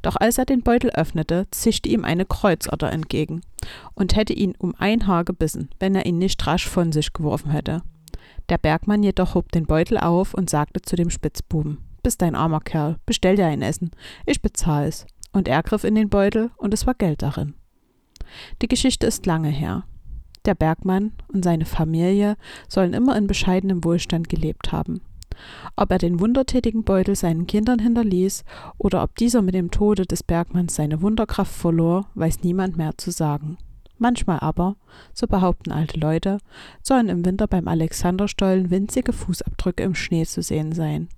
Doch 0.02 0.16
als 0.16 0.38
er 0.38 0.44
den 0.44 0.62
Beutel 0.62 0.90
öffnete, 0.90 1.46
zischte 1.50 1.88
ihm 1.88 2.04
eine 2.04 2.24
Kreuzotter 2.24 2.90
entgegen 2.90 3.42
und 3.94 4.16
hätte 4.16 4.32
ihn 4.32 4.54
um 4.58 4.74
ein 4.78 5.06
Haar 5.06 5.24
gebissen, 5.24 5.70
wenn 5.78 5.94
er 5.94 6.06
ihn 6.06 6.18
nicht 6.18 6.46
rasch 6.46 6.68
von 6.68 6.92
sich 6.92 7.12
geworfen 7.12 7.50
hätte. 7.50 7.82
Der 8.48 8.58
Bergmann 8.58 9.02
jedoch 9.02 9.34
hob 9.34 9.52
den 9.52 9.66
Beutel 9.66 9.98
auf 9.98 10.34
und 10.34 10.50
sagte 10.50 10.82
zu 10.82 10.96
dem 10.96 11.10
Spitzbuben: 11.10 11.78
Bist 12.02 12.22
ein 12.22 12.34
armer 12.34 12.60
Kerl, 12.60 12.96
bestell 13.06 13.36
dir 13.36 13.46
ein 13.46 13.62
Essen, 13.62 13.90
ich 14.26 14.42
bezahle 14.42 14.88
es. 14.88 15.06
Und 15.32 15.46
er 15.46 15.62
griff 15.62 15.84
in 15.84 15.94
den 15.94 16.08
Beutel, 16.08 16.50
und 16.56 16.74
es 16.74 16.86
war 16.86 16.94
Geld 16.94 17.22
darin. 17.22 17.54
Die 18.62 18.68
Geschichte 18.68 19.06
ist 19.06 19.26
lange 19.26 19.50
her. 19.50 19.84
Der 20.44 20.54
Bergmann 20.54 21.12
und 21.28 21.44
seine 21.44 21.66
Familie 21.66 22.36
sollen 22.68 22.94
immer 22.94 23.16
in 23.16 23.26
bescheidenem 23.26 23.84
Wohlstand 23.84 24.28
gelebt 24.28 24.72
haben. 24.72 25.02
Ob 25.76 25.90
er 25.90 25.99
den 25.99 26.20
wundertätigen 26.20 26.84
Beutel 26.84 27.16
seinen 27.16 27.46
Kindern 27.46 27.78
hinterließ 27.78 28.44
oder 28.78 29.02
ob 29.02 29.16
dieser 29.16 29.42
mit 29.42 29.54
dem 29.54 29.70
Tode 29.70 30.06
des 30.06 30.22
Bergmanns 30.22 30.75
seine 30.75 31.02
Wunderkraft 31.02 31.52
verlor, 31.52 32.06
weiß 32.14 32.42
niemand 32.42 32.76
mehr 32.76 32.96
zu 32.96 33.10
sagen. 33.10 33.58
Manchmal 33.99 34.40
aber, 34.40 34.76
so 35.12 35.26
behaupten 35.26 35.72
alte 35.72 36.00
Leute, 36.00 36.38
sollen 36.82 37.10
im 37.10 37.25
Winter 37.25 37.46
beim 37.46 37.68
Alexanderstollen 37.68 38.70
winzige 38.70 39.12
Fußabdrücke 39.12 39.82
im 39.82 39.94
Schnee 39.94 40.25
zu 40.25 40.42
sehen 40.42 40.72
sein. 40.72 41.08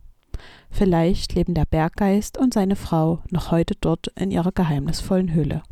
Vielleicht 0.71 1.35
leben 1.35 1.54
der 1.54 1.66
Berggeist 1.66 2.38
und 2.38 2.52
seine 2.52 2.76
Frau 2.76 3.23
noch 3.31 3.50
heute 3.52 3.75
dort 3.81 4.09
in 4.16 4.31
ihrer 4.31 4.50
geheimnisvollen 4.50 5.33
Höhle. 5.33 5.62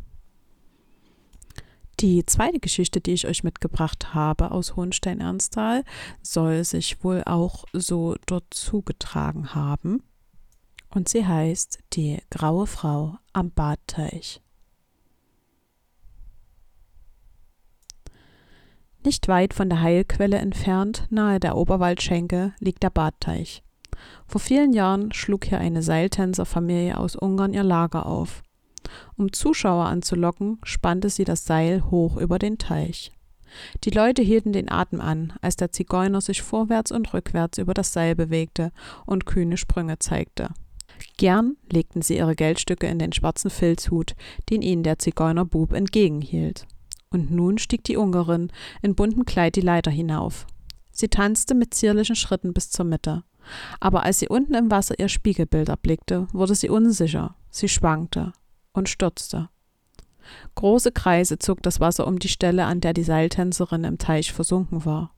Die 2.00 2.24
zweite 2.24 2.60
Geschichte, 2.60 3.02
die 3.02 3.12
ich 3.12 3.26
euch 3.26 3.44
mitgebracht 3.44 4.14
habe 4.14 4.52
aus 4.52 4.74
Hohenstein-Ernsthal, 4.74 5.84
soll 6.22 6.64
sich 6.64 7.04
wohl 7.04 7.22
auch 7.26 7.66
so 7.74 8.16
dort 8.24 8.54
zugetragen 8.54 9.54
haben. 9.54 10.02
Und 10.88 11.10
sie 11.10 11.26
heißt 11.26 11.78
Die 11.92 12.22
graue 12.30 12.66
Frau 12.66 13.18
am 13.34 13.50
Badteich. 13.50 14.40
Nicht 19.04 19.28
weit 19.28 19.52
von 19.52 19.68
der 19.68 19.82
Heilquelle 19.82 20.38
entfernt, 20.38 21.06
nahe 21.10 21.38
der 21.38 21.56
Oberwaldschenke, 21.56 22.54
liegt 22.60 22.82
der 22.82 22.90
Badteich. 22.90 23.62
Vor 24.26 24.40
vielen 24.40 24.72
Jahren 24.72 25.12
schlug 25.12 25.44
hier 25.44 25.58
eine 25.58 25.82
Seiltänzerfamilie 25.82 26.96
aus 26.96 27.14
Ungarn 27.14 27.52
ihr 27.52 27.62
Lager 27.62 28.06
auf. 28.06 28.42
Um 29.16 29.32
Zuschauer 29.32 29.86
anzulocken, 29.86 30.58
spannte 30.62 31.10
sie 31.10 31.24
das 31.24 31.44
Seil 31.44 31.84
hoch 31.90 32.16
über 32.16 32.38
den 32.38 32.58
Teich. 32.58 33.12
Die 33.84 33.90
Leute 33.90 34.22
hielten 34.22 34.52
den 34.52 34.70
Atem 34.70 35.00
an, 35.00 35.32
als 35.40 35.56
der 35.56 35.72
Zigeuner 35.72 36.20
sich 36.20 36.42
vorwärts 36.42 36.92
und 36.92 37.12
rückwärts 37.12 37.58
über 37.58 37.74
das 37.74 37.92
Seil 37.92 38.14
bewegte 38.14 38.72
und 39.06 39.26
kühne 39.26 39.56
Sprünge 39.56 39.98
zeigte. 39.98 40.50
Gern 41.16 41.56
legten 41.70 42.02
sie 42.02 42.16
ihre 42.16 42.36
Geldstücke 42.36 42.86
in 42.86 42.98
den 42.98 43.12
schwarzen 43.12 43.50
Filzhut, 43.50 44.14
den 44.50 44.62
ihnen 44.62 44.82
der 44.82 44.98
Zigeunerbub 44.98 45.72
entgegenhielt. 45.72 46.66
Und 47.10 47.30
nun 47.30 47.58
stieg 47.58 47.84
die 47.84 47.96
Ungarin 47.96 48.52
in 48.82 48.94
buntem 48.94 49.24
Kleid 49.24 49.56
die 49.56 49.62
Leiter 49.62 49.90
hinauf. 49.90 50.46
Sie 50.92 51.08
tanzte 51.08 51.54
mit 51.54 51.74
zierlichen 51.74 52.16
Schritten 52.16 52.52
bis 52.52 52.70
zur 52.70 52.84
Mitte. 52.84 53.24
Aber 53.80 54.02
als 54.04 54.18
sie 54.18 54.28
unten 54.28 54.54
im 54.54 54.70
Wasser 54.70 54.98
ihr 54.98 55.08
Spiegelbild 55.08 55.70
erblickte, 55.70 56.28
wurde 56.32 56.54
sie 56.54 56.68
unsicher, 56.68 57.34
sie 57.50 57.68
schwankte 57.68 58.32
und 58.72 58.88
stürzte. 58.88 59.48
Große 60.54 60.92
Kreise 60.92 61.38
zog 61.38 61.62
das 61.62 61.80
Wasser 61.80 62.06
um 62.06 62.18
die 62.18 62.28
Stelle, 62.28 62.64
an 62.66 62.80
der 62.80 62.92
die 62.92 63.02
Seiltänzerin 63.02 63.84
im 63.84 63.98
Teich 63.98 64.32
versunken 64.32 64.84
war. 64.84 65.12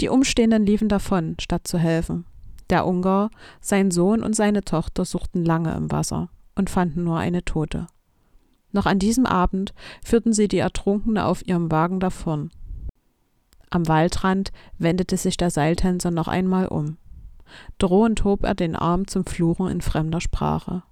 Die 0.00 0.08
Umstehenden 0.08 0.66
liefen 0.66 0.88
davon, 0.88 1.36
statt 1.40 1.66
zu 1.66 1.78
helfen. 1.78 2.24
Der 2.70 2.86
Ungar, 2.86 3.30
sein 3.60 3.90
Sohn 3.90 4.22
und 4.22 4.34
seine 4.34 4.62
Tochter 4.62 5.04
suchten 5.04 5.44
lange 5.44 5.74
im 5.74 5.90
Wasser 5.90 6.30
und 6.54 6.70
fanden 6.70 7.04
nur 7.04 7.18
eine 7.18 7.44
Tote. 7.44 7.86
Noch 8.72 8.86
an 8.86 8.98
diesem 8.98 9.26
Abend 9.26 9.72
führten 10.04 10.32
sie 10.32 10.48
die 10.48 10.58
Ertrunkene 10.58 11.24
auf 11.24 11.46
ihrem 11.46 11.70
Wagen 11.70 12.00
davon. 12.00 12.50
Am 13.70 13.86
Waldrand 13.86 14.52
wendete 14.78 15.16
sich 15.16 15.36
der 15.36 15.50
Seiltänzer 15.50 16.10
noch 16.10 16.28
einmal 16.28 16.68
um. 16.68 16.96
Drohend 17.78 18.24
hob 18.24 18.44
er 18.44 18.54
den 18.54 18.74
Arm 18.74 19.06
zum 19.06 19.26
Fluchen 19.26 19.68
in 19.68 19.80
fremder 19.80 20.20
Sprache. 20.20 20.82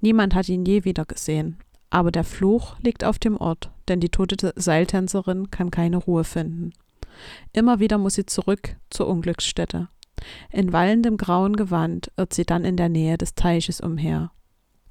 Niemand 0.00 0.34
hat 0.34 0.48
ihn 0.48 0.64
je 0.64 0.84
wieder 0.84 1.04
gesehen, 1.04 1.58
aber 1.90 2.10
der 2.10 2.24
Fluch 2.24 2.78
liegt 2.80 3.04
auf 3.04 3.18
dem 3.18 3.36
Ort, 3.36 3.70
denn 3.88 4.00
die 4.00 4.08
tote 4.08 4.52
Seiltänzerin 4.56 5.50
kann 5.50 5.70
keine 5.70 5.96
Ruhe 5.96 6.24
finden. 6.24 6.72
Immer 7.52 7.80
wieder 7.80 7.98
muss 7.98 8.14
sie 8.14 8.26
zurück 8.26 8.76
zur 8.90 9.08
Unglücksstätte. 9.08 9.88
In 10.50 10.72
wallendem 10.72 11.16
grauen 11.16 11.56
Gewand 11.56 12.12
irrt 12.16 12.34
sie 12.34 12.44
dann 12.44 12.64
in 12.64 12.76
der 12.76 12.88
Nähe 12.88 13.18
des 13.18 13.34
Teiches 13.34 13.80
umher. 13.80 14.30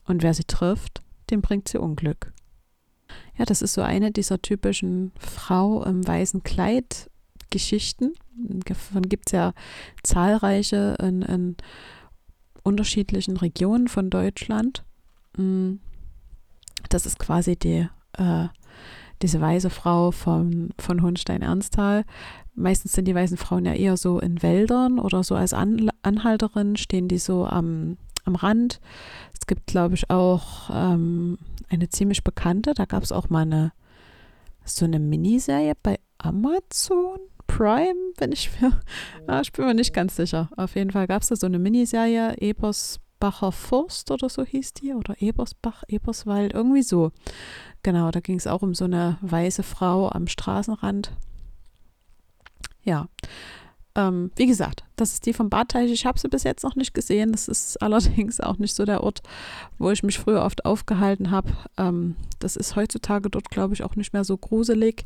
Und 0.06 0.24
wer 0.24 0.34
sie 0.34 0.44
trifft, 0.44 1.02
dem 1.30 1.42
bringt 1.42 1.68
sie 1.68 1.80
Unglück. 1.80 2.34
Ja, 3.38 3.46
das 3.46 3.62
ist 3.62 3.74
so 3.74 3.82
eine 3.82 4.12
dieser 4.12 4.42
typischen 4.42 5.12
Frau 5.18 5.84
im 5.84 6.06
weißen 6.06 6.44
Kleid 6.44 7.10
Geschichten. 7.50 8.14
Davon 8.36 9.04
gibt 9.04 9.30
es 9.30 9.32
ja 9.34 9.54
zahlreiche 10.04 10.96
in, 11.00 11.22
in 11.22 11.58
unterschiedlichen 12.70 13.38
Regionen 13.38 13.88
von 13.88 14.10
Deutschland. 14.10 14.84
Mm, 15.36 15.76
das 16.90 17.06
ist 17.06 17.20
quasi 17.20 17.58
die, 17.58 17.88
äh, 18.14 18.48
diese 19.22 19.42
weiße 19.42 19.70
Frau 19.70 20.12
vom, 20.12 20.70
von 20.80 21.02
Hohenstein-Ernsthal. 21.02 22.06
Meistens 22.56 22.94
sind 22.94 23.06
die 23.06 23.16
weißen 23.16 23.38
Frauen 23.38 23.66
ja 23.66 23.74
eher 23.74 23.98
so 23.98 24.20
in 24.20 24.42
Wäldern 24.42 25.00
oder 25.00 25.24
so 25.24 25.36
als 25.36 25.54
An 25.54 25.90
Anhalterin, 26.02 26.78
stehen 26.78 27.08
die 27.08 27.18
so 27.18 27.46
am, 27.46 27.98
am 28.26 28.36
Rand. 28.36 28.80
Es 29.34 29.48
gibt, 29.48 29.68
glaube 29.68 29.96
ich, 29.96 30.10
auch 30.10 30.70
ähm, 30.72 31.38
eine 31.70 31.90
ziemlich 31.90 32.24
bekannte, 32.24 32.74
da 32.74 32.86
gab 32.86 33.04
es 33.04 33.12
auch 33.12 33.30
mal 33.30 33.42
eine, 33.42 33.72
so 34.64 34.86
eine 34.86 35.00
Miniserie 35.00 35.74
bei 35.82 36.00
Amazon 36.18 37.20
Prime, 37.50 38.14
wenn 38.18 38.32
ich 38.32 38.50
mir, 38.62 38.80
ja, 39.28 39.42
ich 39.42 39.52
bin 39.52 39.66
mir 39.66 39.74
nicht 39.74 39.94
ganz 39.94 40.16
sicher. 40.16 40.50
Auf 40.56 40.76
jeden 40.76 40.92
Fall 40.92 41.08
gab 41.08 41.24
es 41.24 41.30
da 41.30 41.36
so 41.36 41.48
eine 41.48 41.60
Miniserie, 41.60 42.36
Ebersbacher 42.38 43.52
Forst 43.52 44.12
oder 44.12 44.30
so 44.30 44.46
hieß 44.46 44.74
die, 44.76 44.94
oder 44.94 45.16
Ebersbach, 45.20 45.84
Eberswald, 45.88 46.54
irgendwie 46.54 46.84
so. 46.84 47.12
Genau, 47.84 48.12
da 48.12 48.20
ging 48.20 48.38
es 48.38 48.48
auch 48.48 48.62
um 48.62 48.74
so 48.74 48.86
eine 48.86 49.18
weiße 49.22 49.64
Frau 49.64 50.10
am 50.10 50.28
Straßenrand. 50.28 51.12
Ja, 52.84 53.08
ähm, 54.00 54.32
wie 54.36 54.46
gesagt, 54.46 54.86
das 54.96 55.14
ist 55.14 55.26
die 55.26 55.34
vom 55.34 55.50
Badteich. 55.50 55.92
Ich 55.92 56.06
habe 56.06 56.18
sie 56.18 56.30
bis 56.30 56.44
jetzt 56.44 56.64
noch 56.64 56.76
nicht 56.76 56.94
gesehen. 56.94 57.34
Das 57.34 57.48
ist 57.48 57.78
allerdings 57.82 58.40
auch 58.40 58.58
nicht 58.58 58.76
so 58.76 58.86
der 58.86 59.04
Ort, 59.04 59.22
wo 59.78 59.92
ich 59.92 60.04
mich 60.04 60.20
früher 60.20 60.44
oft 60.44 60.66
aufgehalten 60.66 61.32
habe. 61.32 61.50
Ähm, 61.78 62.16
das 62.40 62.56
ist 62.56 62.76
heutzutage 62.76 63.30
dort, 63.30 63.50
glaube 63.50 63.74
ich, 63.74 63.84
auch 63.84 63.96
nicht 63.96 64.14
mehr 64.14 64.24
so 64.24 64.38
gruselig. 64.38 65.06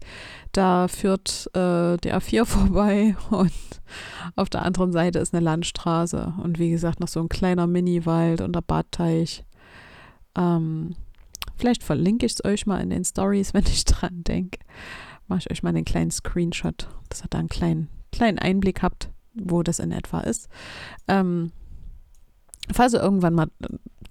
Da 0.51 0.87
führt 0.87 1.49
äh, 1.53 1.97
der 1.97 2.19
A4 2.19 2.45
vorbei 2.45 3.15
und 3.31 3.51
auf 4.35 4.49
der 4.49 4.63
anderen 4.63 4.91
Seite 4.91 5.19
ist 5.19 5.33
eine 5.33 5.43
Landstraße. 5.43 6.33
Und 6.43 6.59
wie 6.59 6.69
gesagt, 6.69 6.99
noch 6.99 7.07
so 7.07 7.19
ein 7.19 7.29
kleiner 7.29 7.65
Mini-Wald 7.65 8.41
und 8.41 8.53
der 8.53 8.61
Badteich. 8.61 9.43
Ähm, 10.35 10.95
vielleicht 11.55 11.83
verlinke 11.83 12.25
ich 12.25 12.33
es 12.33 12.45
euch 12.45 12.67
mal 12.67 12.81
in 12.81 12.91
den 12.91 13.05
Stories, 13.05 13.53
wenn 13.53 13.65
ich 13.65 13.85
dran 13.85 14.23
denke. 14.23 14.59
Mache 15.27 15.39
ich 15.39 15.51
euch 15.51 15.63
mal 15.63 15.69
einen 15.69 15.85
kleinen 15.85 16.11
Screenshot, 16.11 16.89
dass 17.09 17.23
ihr 17.23 17.29
da 17.29 17.39
einen 17.39 17.49
kleinen 17.49 17.87
kleinen 18.13 18.39
Einblick 18.39 18.81
habt, 18.81 19.09
wo 19.33 19.63
das 19.63 19.79
in 19.79 19.91
etwa 19.91 20.21
ist. 20.21 20.47
Ähm, 21.07 21.51
falls 22.71 22.93
ihr 22.93 23.01
irgendwann 23.01 23.33
mal 23.33 23.47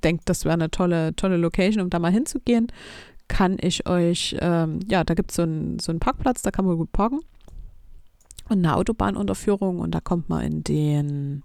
denkt, 0.05 0.29
das 0.29 0.45
wäre 0.45 0.55
eine 0.55 0.71
tolle, 0.71 1.15
tolle 1.17 1.37
Location, 1.37 1.83
um 1.83 1.91
da 1.91 1.99
mal 1.99 2.13
hinzugehen, 2.13 2.69
kann 3.29 3.57
ich 3.61 3.89
euch, 3.89 4.37
ähm, 4.41 4.81
ja, 4.89 5.05
da 5.05 5.15
gibt 5.15 5.31
es 5.31 5.37
so 5.37 5.43
einen 5.43 5.79
so 5.79 5.97
Parkplatz, 5.99 6.43
da 6.43 6.51
kann 6.51 6.67
man 6.67 6.77
gut 6.77 6.93
parken. 6.93 7.21
Und 8.49 8.59
eine 8.59 8.77
Autobahnunterführung 8.77 9.79
und 9.79 9.93
da 9.95 10.01
kommt 10.01 10.29
man 10.29 10.43
in 10.43 10.65
den 10.65 11.43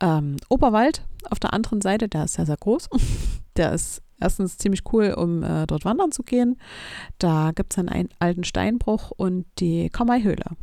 ähm, 0.00 0.36
Oberwald 0.48 1.04
auf 1.28 1.38
der 1.38 1.52
anderen 1.52 1.80
Seite, 1.80 2.08
der 2.08 2.24
ist 2.24 2.34
sehr, 2.34 2.46
sehr 2.46 2.56
groß. 2.56 2.88
der 3.56 3.72
ist 3.72 4.02
erstens 4.20 4.56
ziemlich 4.56 4.82
cool, 4.92 5.12
um 5.12 5.42
äh, 5.42 5.66
dort 5.66 5.84
wandern 5.84 6.12
zu 6.12 6.22
gehen. 6.22 6.56
Da 7.18 7.50
gibt 7.54 7.72
es 7.72 7.78
einen 7.78 8.08
alten 8.18 8.44
Steinbruch 8.44 9.10
und 9.10 9.44
die 9.58 9.90
Kamai-Höhle 9.90 10.56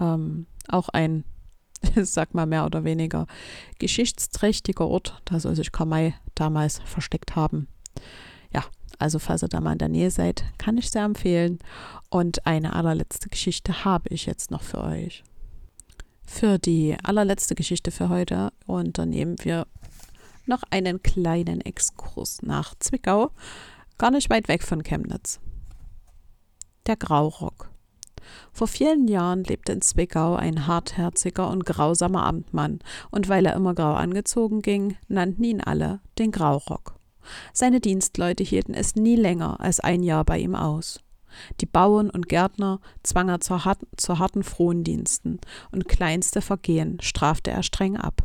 ähm, 0.00 0.46
auch 0.68 0.88
ein, 0.88 1.24
sag 1.96 2.34
mal 2.34 2.46
mehr 2.46 2.66
oder 2.66 2.84
weniger, 2.84 3.26
geschichtsträchtiger 3.78 4.86
Ort. 4.86 5.20
Da 5.24 5.40
soll 5.40 5.56
sich 5.56 5.72
Kamai 5.72 6.14
damals 6.34 6.80
versteckt 6.84 7.36
haben. 7.36 7.68
Ja, 8.52 8.64
also 8.98 9.18
falls 9.18 9.42
ihr 9.42 9.48
da 9.48 9.60
mal 9.60 9.72
in 9.72 9.78
der 9.78 9.88
Nähe 9.88 10.10
seid, 10.10 10.44
kann 10.58 10.78
ich 10.78 10.90
sehr 10.90 11.04
empfehlen. 11.04 11.58
Und 12.08 12.46
eine 12.46 12.74
allerletzte 12.74 13.28
Geschichte 13.28 13.84
habe 13.84 14.08
ich 14.10 14.26
jetzt 14.26 14.50
noch 14.50 14.62
für 14.62 14.82
euch. 14.82 15.22
Für 16.26 16.58
die 16.58 16.96
allerletzte 17.02 17.54
Geschichte 17.54 17.90
für 17.90 18.08
heute 18.08 18.52
unternehmen 18.66 19.36
wir 19.42 19.66
noch 20.46 20.62
einen 20.70 21.02
kleinen 21.02 21.60
Exkurs 21.60 22.42
nach 22.42 22.74
Zwickau, 22.78 23.30
gar 23.98 24.10
nicht 24.10 24.30
weit 24.30 24.48
weg 24.48 24.62
von 24.62 24.82
Chemnitz. 24.82 25.40
Der 26.86 26.96
Graurock. 26.96 27.69
Vor 28.52 28.66
vielen 28.66 29.08
Jahren 29.08 29.44
lebte 29.44 29.72
in 29.72 29.80
Zwickau 29.80 30.34
ein 30.34 30.66
hartherziger 30.66 31.48
und 31.48 31.66
grausamer 31.66 32.24
Amtmann, 32.24 32.80
und 33.10 33.28
weil 33.28 33.46
er 33.46 33.54
immer 33.54 33.74
grau 33.74 33.94
angezogen 33.94 34.62
ging, 34.62 34.96
nannten 35.08 35.44
ihn 35.44 35.60
alle 35.60 36.00
den 36.18 36.30
Graurock. 36.30 36.94
Seine 37.52 37.80
Dienstleute 37.80 38.42
hielten 38.42 38.74
es 38.74 38.96
nie 38.96 39.16
länger 39.16 39.60
als 39.60 39.80
ein 39.80 40.02
Jahr 40.02 40.24
bei 40.24 40.38
ihm 40.38 40.54
aus. 40.54 41.00
Die 41.60 41.66
Bauern 41.66 42.10
und 42.10 42.28
Gärtner 42.28 42.80
zwang 43.02 43.28
er 43.28 43.40
zu, 43.40 43.64
hart, 43.64 43.80
zu 43.96 44.18
harten 44.18 44.42
Frondiensten, 44.42 45.40
und 45.70 45.88
kleinste 45.88 46.40
Vergehen 46.40 46.98
strafte 47.00 47.50
er 47.50 47.62
streng 47.62 47.96
ab. 47.96 48.24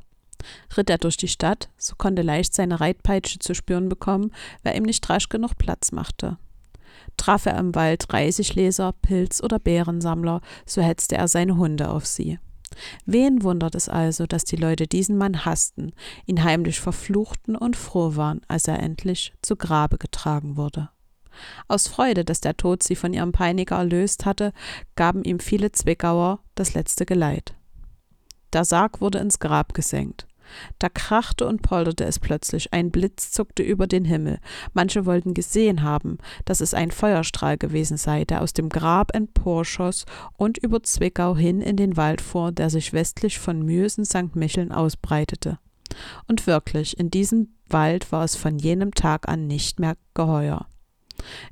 Ritt 0.77 0.89
er 0.89 0.97
durch 0.97 1.17
die 1.17 1.27
Stadt, 1.27 1.69
so 1.77 1.95
konnte 1.95 2.21
leicht 2.21 2.53
seine 2.53 2.79
Reitpeitsche 2.79 3.39
zu 3.39 3.53
spüren 3.55 3.89
bekommen, 3.89 4.31
wer 4.63 4.75
ihm 4.75 4.83
nicht 4.83 5.07
rasch 5.09 5.29
genug 5.29 5.57
Platz 5.57 5.91
machte. 5.91 6.37
Traf 7.17 7.45
er 7.45 7.57
im 7.57 7.75
Wald 7.75 8.11
Reisigleser, 8.11 8.93
Pilz- 9.01 9.41
oder 9.41 9.59
Bärensammler, 9.59 10.41
so 10.65 10.81
hetzte 10.81 11.17
er 11.17 11.27
seine 11.27 11.57
Hunde 11.57 11.89
auf 11.89 12.05
sie. 12.05 12.39
Wen 13.05 13.43
wundert 13.43 13.75
es 13.75 13.89
also, 13.89 14.25
dass 14.25 14.43
die 14.43 14.55
Leute 14.55 14.87
diesen 14.87 15.17
Mann 15.17 15.45
hassten, 15.45 15.93
ihn 16.25 16.43
heimlich 16.43 16.79
verfluchten 16.79 17.55
und 17.55 17.75
froh 17.75 18.15
waren, 18.15 18.41
als 18.47 18.67
er 18.67 18.79
endlich 18.79 19.33
zu 19.41 19.55
Grabe 19.55 19.97
getragen 19.97 20.57
wurde. 20.57 20.89
Aus 21.67 21.87
Freude, 21.87 22.23
dass 22.23 22.41
der 22.41 22.57
Tod 22.57 22.83
sie 22.83 22.95
von 22.95 23.13
ihrem 23.13 23.31
Peiniger 23.31 23.77
erlöst 23.77 24.25
hatte, 24.25 24.53
gaben 24.95 25.23
ihm 25.23 25.39
viele 25.39 25.71
Zwickauer 25.71 26.39
das 26.55 26.73
letzte 26.73 27.05
Geleit. 27.05 27.55
Der 28.53 28.63
Sarg 28.63 29.01
wurde 29.01 29.19
ins 29.19 29.39
Grab 29.39 29.73
gesenkt. 29.73 30.27
Da 30.79 30.89
krachte 30.89 31.47
und 31.47 31.61
polterte 31.61 32.05
es 32.05 32.19
plötzlich, 32.19 32.73
ein 32.73 32.91
Blitz 32.91 33.31
zuckte 33.31 33.63
über 33.63 33.87
den 33.87 34.05
Himmel. 34.05 34.39
Manche 34.73 35.05
wollten 35.05 35.33
gesehen 35.33 35.83
haben, 35.83 36.17
dass 36.45 36.61
es 36.61 36.73
ein 36.73 36.91
Feuerstrahl 36.91 37.57
gewesen 37.57 37.97
sei, 37.97 38.25
der 38.25 38.41
aus 38.41 38.53
dem 38.53 38.69
Grab 38.69 39.15
emporschoss 39.15 40.05
und 40.37 40.57
über 40.57 40.83
Zwickau 40.83 41.35
hin 41.35 41.61
in 41.61 41.77
den 41.77 41.97
Wald 41.97 42.21
fuhr, 42.21 42.51
der 42.51 42.69
sich 42.69 42.93
westlich 42.93 43.39
von 43.39 43.63
Müsen 43.63 44.05
St. 44.05 44.35
Micheln 44.35 44.71
ausbreitete. 44.71 45.59
Und 46.27 46.47
wirklich, 46.47 46.99
in 46.99 47.09
diesem 47.09 47.55
Wald 47.67 48.11
war 48.11 48.23
es 48.23 48.35
von 48.35 48.59
jenem 48.59 48.93
Tag 48.93 49.27
an 49.27 49.47
nicht 49.47 49.79
mehr 49.79 49.95
geheuer. 50.13 50.67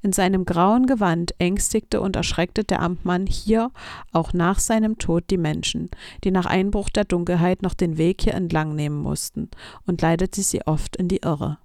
In 0.02 0.14
seinem 0.14 0.46
grauen 0.46 0.86
Gewand 0.86 1.34
ängstigte 1.40 2.02
und 2.02 2.16
erschreckte 2.16 2.64
der 2.64 2.82
Amtmann 2.82 3.26
hier 3.28 3.72
auch 4.12 4.34
nach 4.34 4.60
seinem 4.60 4.98
Tod 4.98 5.26
die 5.30 5.38
Menschen, 5.38 5.90
die 6.24 6.32
nach 6.32 6.46
Einbruch 6.46 6.90
der 6.90 7.06
Dunkelheit 7.06 7.62
noch 7.62 7.74
den 7.74 7.98
Weg 7.98 8.22
hier 8.22 8.34
entlang 8.34 8.76
nehmen 8.76 9.02
mussten, 9.02 9.50
und 9.86 10.02
leitete 10.02 10.42
sie 10.42 10.66
oft 10.66 10.96
in 10.96 11.08
die 11.08 11.22
Irre. 11.24 11.58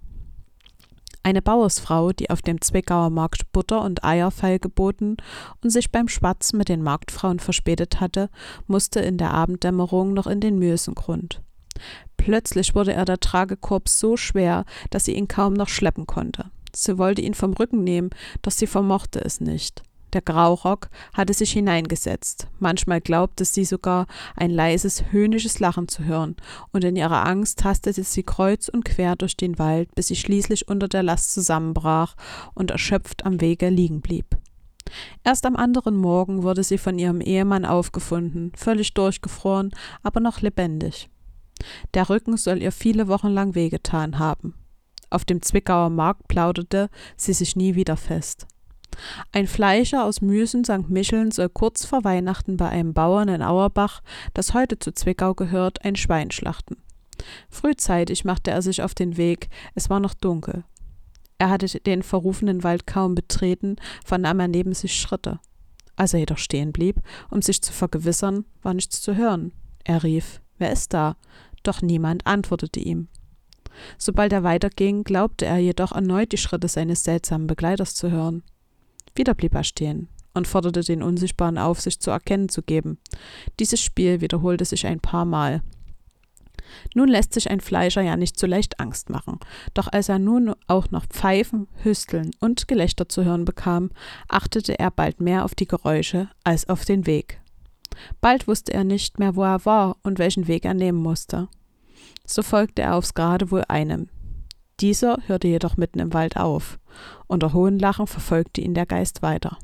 Eine 1.21 1.41
Bauersfrau, 1.41 2.13
die 2.13 2.29
auf 2.29 2.41
dem 2.41 2.61
Zwickauer 2.61 3.09
Markt 3.09 3.51
Butter 3.51 3.83
und 3.83 4.03
Eier 4.05 4.31
feilgeboten 4.31 5.17
und 5.61 5.69
sich 5.69 5.91
beim 5.91 6.07
Schwatzen 6.07 6.57
mit 6.57 6.69
den 6.69 6.81
Marktfrauen 6.81 7.39
verspätet 7.39 7.99
hatte, 7.99 8.29
musste 8.67 9.01
in 9.01 9.17
der 9.17 9.33
Abenddämmerung 9.33 10.13
noch 10.13 10.27
in 10.27 10.39
den 10.39 10.57
Müsengrund. 10.57 11.41
Plötzlich 12.17 12.73
wurde 12.73 12.93
er 12.93 13.05
der 13.05 13.19
Tragekorb 13.19 13.89
so 13.89 14.17
schwer, 14.17 14.65
dass 14.89 15.05
sie 15.05 15.13
ihn 15.13 15.27
kaum 15.27 15.53
noch 15.53 15.69
schleppen 15.69 16.07
konnte. 16.07 16.51
Sie 16.75 16.97
wollte 16.97 17.21
ihn 17.21 17.33
vom 17.33 17.53
Rücken 17.53 17.83
nehmen, 17.83 18.09
doch 18.41 18.51
sie 18.51 18.67
vermochte 18.67 19.23
es 19.23 19.41
nicht. 19.41 19.83
Der 20.13 20.21
Graurock 20.21 20.89
hatte 21.13 21.33
sich 21.33 21.51
hineingesetzt. 21.51 22.47
Manchmal 22.57 22.99
glaubte 22.99 23.45
sie 23.45 23.63
sogar, 23.63 24.07
ein 24.35 24.49
leises, 24.49 25.03
höhnisches 25.11 25.59
Lachen 25.59 25.87
zu 25.87 26.03
hören, 26.03 26.35
und 26.71 26.83
in 26.83 26.95
ihrer 26.95 27.27
Angst 27.27 27.59
tastete 27.59 28.03
sie 28.03 28.23
kreuz 28.23 28.69
und 28.69 28.85
quer 28.85 29.15
durch 29.15 29.37
den 29.37 29.59
Wald, 29.59 29.93
bis 29.93 30.07
sie 30.07 30.15
schließlich 30.15 30.67
unter 30.67 30.87
der 30.87 31.03
Last 31.03 31.31
zusammenbrach 31.33 32.15
und 32.55 32.71
erschöpft 32.71 33.25
am 33.25 33.39
Wege 33.39 33.69
liegen 33.69 34.01
blieb. 34.01 34.25
Erst 35.23 35.45
am 35.45 35.55
anderen 35.55 35.95
Morgen 35.95 36.41
wurde 36.41 36.63
sie 36.63 36.79
von 36.79 36.97
ihrem 36.97 37.21
Ehemann 37.21 37.65
aufgefunden, 37.65 38.51
völlig 38.55 38.95
durchgefroren, 38.95 39.71
aber 40.01 40.19
noch 40.19 40.41
lebendig. 40.41 41.09
Der 41.93 42.09
Rücken 42.09 42.37
soll 42.37 42.63
ihr 42.63 42.71
viele 42.71 43.07
Wochen 43.07 43.27
lang 43.27 43.53
wehgetan 43.53 44.17
haben. 44.17 44.55
Auf 45.09 45.25
dem 45.25 45.41
Zwickauer 45.41 45.89
Markt 45.89 46.27
plauderte 46.27 46.89
sie 47.17 47.33
sich 47.33 47.55
nie 47.55 47.75
wieder 47.75 47.97
fest. 47.97 48.47
Ein 49.31 49.47
Fleischer 49.47 50.03
aus 50.03 50.21
Müsen 50.21 50.63
St. 50.63 50.89
Micheln 50.89 51.31
soll 51.31 51.49
kurz 51.49 51.85
vor 51.85 52.03
Weihnachten 52.03 52.57
bei 52.57 52.69
einem 52.69 52.93
Bauern 52.93 53.29
in 53.29 53.41
Auerbach, 53.41 54.01
das 54.33 54.53
heute 54.53 54.79
zu 54.79 54.91
Zwickau 54.91 55.33
gehört, 55.33 55.85
ein 55.85 55.95
Schwein 55.95 56.31
schlachten. 56.31 56.77
Frühzeitig 57.49 58.25
machte 58.25 58.51
er 58.51 58.61
sich 58.61 58.81
auf 58.81 58.93
den 58.93 59.17
Weg, 59.17 59.49
es 59.75 59.89
war 59.89 59.99
noch 59.99 60.13
dunkel. 60.13 60.63
Er 61.37 61.49
hatte 61.49 61.67
den 61.79 62.03
verrufenen 62.03 62.63
Wald 62.63 62.85
kaum 62.85 63.15
betreten, 63.15 63.77
vernahm 64.03 64.39
er 64.41 64.47
neben 64.47 64.73
sich 64.73 64.93
Schritte. 64.93 65.39
Als 65.95 66.13
er 66.13 66.19
jedoch 66.19 66.37
stehen 66.37 66.71
blieb, 66.71 67.01
um 67.29 67.41
sich 67.41 67.61
zu 67.61 67.73
vergewissern, 67.73 68.45
war 68.61 68.73
nichts 68.73 69.01
zu 69.01 69.15
hören. 69.15 69.53
Er 69.83 70.03
rief, 70.03 70.41
wer 70.57 70.71
ist 70.71 70.93
da? 70.93 71.15
Doch 71.63 71.81
niemand 71.81 72.25
antwortete 72.25 72.79
ihm. 72.79 73.07
Sobald 73.97 74.33
er 74.33 74.43
weiterging, 74.43 75.03
glaubte 75.03 75.45
er 75.45 75.57
jedoch 75.57 75.91
erneut 75.91 76.31
die 76.31 76.37
Schritte 76.37 76.67
seines 76.67 77.03
seltsamen 77.03 77.47
Begleiters 77.47 77.95
zu 77.95 78.11
hören. 78.11 78.43
Wieder 79.15 79.33
blieb 79.33 79.53
er 79.53 79.63
stehen 79.63 80.07
und 80.33 80.47
forderte 80.47 80.81
den 80.81 81.03
Unsichtbaren 81.03 81.57
auf, 81.57 81.81
sich 81.81 81.99
zu 81.99 82.11
erkennen 82.11 82.49
zu 82.49 82.61
geben. 82.61 82.99
Dieses 83.59 83.81
Spiel 83.81 84.21
wiederholte 84.21 84.65
sich 84.65 84.85
ein 84.85 84.99
paar 84.99 85.25
Mal. 85.25 85.61
Nun 86.93 87.09
lässt 87.09 87.33
sich 87.33 87.49
ein 87.49 87.61
Fleischer 87.61 88.01
ja 88.01 88.15
nicht 88.15 88.37
so 88.39 88.45
leicht 88.45 88.79
Angst 88.79 89.09
machen, 89.09 89.39
doch 89.73 89.87
als 89.87 90.07
er 90.07 90.19
nun 90.19 90.53
auch 90.67 90.91
noch 90.91 91.07
Pfeifen, 91.07 91.67
Hüsteln 91.83 92.31
und 92.39 92.67
Gelächter 92.67 93.09
zu 93.09 93.25
hören 93.25 93.43
bekam, 93.43 93.89
achtete 94.27 94.77
er 94.77 94.91
bald 94.91 95.19
mehr 95.19 95.45
auf 95.45 95.55
die 95.55 95.67
Geräusche 95.67 96.29
als 96.43 96.69
auf 96.69 96.85
den 96.85 97.07
Weg. 97.07 97.41
Bald 98.21 98.47
wusste 98.47 98.73
er 98.73 98.83
nicht 98.83 99.17
mehr, 99.17 99.35
wo 99.35 99.43
er 99.43 99.65
war 99.65 99.97
und 100.03 100.19
welchen 100.19 100.47
Weg 100.47 100.63
er 100.63 100.75
nehmen 100.75 100.99
musste 100.99 101.49
so 102.29 102.43
folgte 102.43 102.83
er 102.83 102.95
aufs 102.95 103.13
Geradewohl 103.13 103.63
einem. 103.67 104.07
Dieser 104.79 105.17
hörte 105.25 105.47
jedoch 105.47 105.77
mitten 105.77 105.99
im 105.99 106.13
Wald 106.13 106.37
auf. 106.37 106.79
Unter 107.27 107.53
Hohnlachen 107.53 108.07
verfolgte 108.07 108.61
ihn 108.61 108.73
der 108.73 108.85
Geist 108.85 109.21
weiter. 109.21 109.57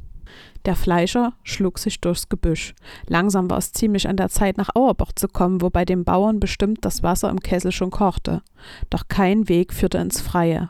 Der 0.65 0.75
Fleischer 0.75 1.33
schlug 1.43 1.77
sich 1.77 2.01
durchs 2.01 2.27
Gebüsch. 2.27 2.73
Langsam 3.07 3.49
war 3.49 3.59
es 3.59 3.71
ziemlich 3.71 4.09
an 4.09 4.17
der 4.17 4.29
Zeit, 4.29 4.57
nach 4.57 4.75
Auerbach 4.75 5.11
zu 5.13 5.27
kommen, 5.27 5.61
wo 5.61 5.69
bei 5.69 5.85
den 5.85 6.03
Bauern 6.03 6.39
bestimmt 6.39 6.79
das 6.81 7.03
Wasser 7.03 7.29
im 7.29 7.39
Kessel 7.39 7.71
schon 7.71 7.91
kochte. 7.91 8.41
Doch 8.89 9.07
kein 9.07 9.47
Weg 9.47 9.71
führte 9.71 9.99
ins 9.99 10.19
Freie. 10.19 10.69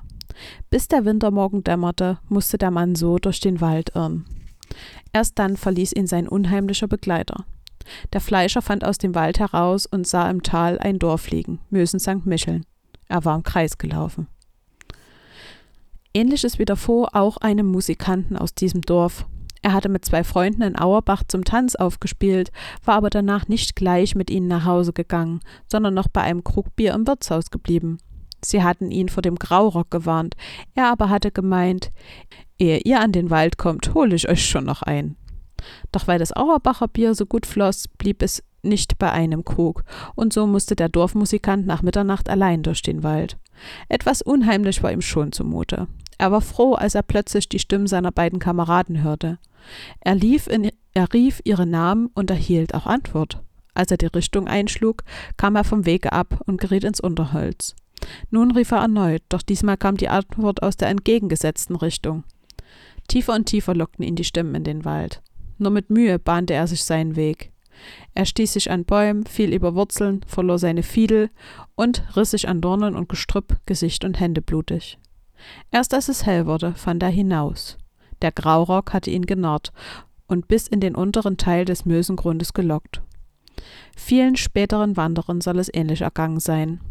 Bis 0.69 0.89
der 0.89 1.05
Wintermorgen 1.05 1.63
dämmerte, 1.63 2.19
musste 2.27 2.57
der 2.57 2.71
Mann 2.71 2.95
so 2.95 3.17
durch 3.17 3.39
den 3.39 3.61
Wald 3.61 3.95
irren. 3.95 4.25
Erst 5.13 5.39
dann 5.39 5.55
verließ 5.55 5.93
ihn 5.93 6.07
sein 6.07 6.27
unheimlicher 6.27 6.87
Begleiter. 6.87 7.45
Der 8.13 8.21
Fleischer 8.21 8.61
fand 8.61 8.83
aus 8.83 8.97
dem 8.97 9.15
Wald 9.15 9.39
heraus 9.39 9.85
und 9.85 10.07
sah 10.07 10.29
im 10.29 10.43
Tal 10.43 10.79
ein 10.79 10.99
Dorf 10.99 11.29
liegen, 11.29 11.59
Mösen 11.69 11.99
St. 11.99 12.25
Micheln. 12.25 12.65
Er 13.07 13.25
war 13.25 13.35
im 13.35 13.43
Kreis 13.43 13.77
gelaufen. 13.77 14.27
Ähnliches 16.13 16.59
widerfuhr 16.59 17.09
auch 17.13 17.37
einem 17.37 17.67
Musikanten 17.67 18.37
aus 18.37 18.55
diesem 18.55 18.81
Dorf. 18.81 19.25
Er 19.61 19.73
hatte 19.73 19.89
mit 19.89 20.05
zwei 20.05 20.23
Freunden 20.23 20.61
in 20.61 20.79
Auerbach 20.79 21.23
zum 21.27 21.43
Tanz 21.43 21.75
aufgespielt, 21.75 22.51
war 22.83 22.95
aber 22.95 23.09
danach 23.09 23.47
nicht 23.47 23.75
gleich 23.75 24.15
mit 24.15 24.29
ihnen 24.29 24.47
nach 24.47 24.65
Hause 24.65 24.93
gegangen, 24.93 25.41
sondern 25.69 25.93
noch 25.93 26.07
bei 26.07 26.21
einem 26.21 26.43
Krug 26.43 26.75
Bier 26.75 26.93
im 26.93 27.07
Wirtshaus 27.07 27.49
geblieben. 27.49 27.97
Sie 28.45 28.63
hatten 28.63 28.91
ihn 28.91 29.09
vor 29.09 29.23
dem 29.23 29.35
Graurock 29.35 29.89
gewarnt, 29.89 30.35
er 30.75 30.91
aber 30.91 31.09
hatte 31.09 31.31
gemeint, 31.31 31.91
ehe 32.59 32.77
ihr 32.77 32.99
an 33.01 33.11
den 33.11 33.31
Wald 33.31 33.57
kommt, 33.57 33.93
hole 33.93 34.15
ich 34.15 34.29
euch 34.29 34.45
schon 34.45 34.65
noch 34.65 34.83
ein. 34.83 35.17
Doch 35.91 36.07
weil 36.07 36.19
das 36.19 36.35
Auerbacher 36.35 36.87
Bier 36.87 37.15
so 37.15 37.25
gut 37.25 37.45
floss, 37.45 37.87
blieb 37.87 38.21
es 38.21 38.43
nicht 38.63 38.97
bei 38.97 39.11
einem 39.11 39.45
Krug, 39.45 39.83
und 40.15 40.33
so 40.33 40.47
musste 40.47 40.75
der 40.75 40.89
Dorfmusikant 40.89 41.65
nach 41.65 41.81
Mitternacht 41.81 42.29
allein 42.29 42.63
durch 42.63 42.81
den 42.81 43.03
Wald. 43.03 43.37
Etwas 43.89 44.21
unheimlich 44.21 44.83
war 44.83 44.91
ihm 44.91 45.01
schon 45.01 45.31
zumute. 45.31 45.87
Er 46.17 46.31
war 46.31 46.41
froh, 46.41 46.73
als 46.73 46.95
er 46.95 47.03
plötzlich 47.03 47.49
die 47.49 47.59
Stimmen 47.59 47.87
seiner 47.87 48.11
beiden 48.11 48.39
Kameraden 48.39 49.03
hörte. 49.03 49.37
Er, 49.99 50.15
lief 50.15 50.47
in, 50.47 50.71
er 50.93 51.13
rief 51.13 51.41
ihre 51.43 51.65
Namen 51.65 52.09
und 52.13 52.29
erhielt 52.29 52.73
auch 52.73 52.85
Antwort. 52.85 53.41
Als 53.73 53.91
er 53.91 53.97
die 53.97 54.05
Richtung 54.05 54.47
einschlug, 54.47 55.03
kam 55.37 55.55
er 55.55 55.65
vom 55.65 55.85
Wege 55.85 56.13
ab 56.13 56.41
und 56.45 56.59
geriet 56.61 56.85
ins 56.85 57.01
Unterholz. 57.01 57.75
Nun 58.29 58.51
rief 58.51 58.71
er 58.71 58.79
erneut, 58.79 59.23
doch 59.29 59.41
diesmal 59.41 59.77
kam 59.77 59.97
die 59.97 60.09
Antwort 60.09 60.63
aus 60.63 60.77
der 60.77 60.89
entgegengesetzten 60.89 61.75
Richtung. 61.75 62.23
Tiefer 63.07 63.33
und 63.33 63.45
tiefer 63.45 63.75
lockten 63.75 64.05
ihn 64.05 64.15
die 64.15 64.23
Stimmen 64.23 64.55
in 64.55 64.63
den 64.63 64.85
Wald. 64.85 65.21
Nur 65.57 65.71
mit 65.71 65.89
Mühe 65.89 66.19
bahnte 66.19 66.53
er 66.53 66.67
sich 66.67 66.83
seinen 66.83 67.15
Weg. 67.15 67.51
Er 68.13 68.25
stieß 68.25 68.53
sich 68.53 68.71
an 68.71 68.85
Bäumen, 68.85 69.25
fiel 69.25 69.53
über 69.53 69.75
Wurzeln, 69.75 70.21
verlor 70.25 70.59
seine 70.59 70.83
Fiedel 70.83 71.29
und 71.75 72.03
riss 72.15 72.31
sich 72.31 72.47
an 72.47 72.61
Dornen 72.61 72.95
und 72.95 73.09
Gestrüpp 73.09 73.57
Gesicht 73.65 74.05
und 74.05 74.19
Hände 74.19 74.41
blutig. 74.41 74.97
Erst 75.71 75.93
als 75.93 76.09
es 76.09 76.25
hell 76.25 76.45
wurde, 76.45 76.73
fand 76.73 77.03
er 77.03 77.09
hinaus. 77.09 77.77
Der 78.21 78.31
Graurock 78.31 78.93
hatte 78.93 79.11
ihn 79.11 79.25
genarrt 79.25 79.73
und 80.27 80.47
bis 80.47 80.67
in 80.67 80.79
den 80.79 80.95
unteren 80.95 81.37
Teil 81.37 81.65
des 81.65 81.85
Mösengrundes 81.85 82.53
gelockt. 82.53 83.01
Vielen 83.95 84.35
späteren 84.35 84.97
Wanderern 84.97 85.41
soll 85.41 85.59
es 85.59 85.69
ähnlich 85.73 86.01
ergangen 86.01 86.39
sein. 86.39 86.81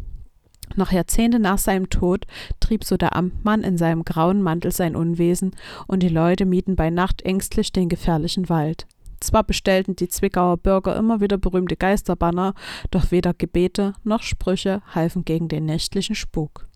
Noch 0.75 0.91
Jahrzehnte 0.91 1.39
nach 1.39 1.57
seinem 1.57 1.89
Tod 1.89 2.25
trieb 2.59 2.83
so 2.83 2.97
der 2.97 3.15
Amtmann 3.15 3.63
in 3.63 3.77
seinem 3.77 4.03
grauen 4.03 4.41
Mantel 4.41 4.71
sein 4.71 4.95
Unwesen, 4.95 5.55
und 5.87 6.01
die 6.01 6.09
Leute 6.09 6.45
mieden 6.45 6.75
bei 6.75 6.89
Nacht 6.89 7.21
ängstlich 7.21 7.71
den 7.71 7.89
gefährlichen 7.89 8.49
Wald. 8.49 8.87
Zwar 9.19 9.43
bestellten 9.43 9.95
die 9.95 10.09
Zwickauer 10.09 10.57
Bürger 10.57 10.95
immer 10.95 11.21
wieder 11.21 11.37
berühmte 11.37 11.75
Geisterbanner, 11.77 12.53
doch 12.91 13.11
weder 13.11 13.33
Gebete 13.33 13.93
noch 14.03 14.21
Sprüche 14.21 14.81
halfen 14.93 15.23
gegen 15.23 15.47
den 15.47 15.65
nächtlichen 15.65 16.15
Spuk. 16.15 16.67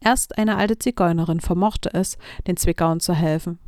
Erst 0.00 0.38
eine 0.38 0.56
alte 0.56 0.78
Zigeunerin 0.78 1.40
vermochte 1.40 1.92
es, 1.92 2.18
den 2.46 2.56
Zwickauern 2.56 3.00
zu 3.00 3.14
helfen. 3.14 3.58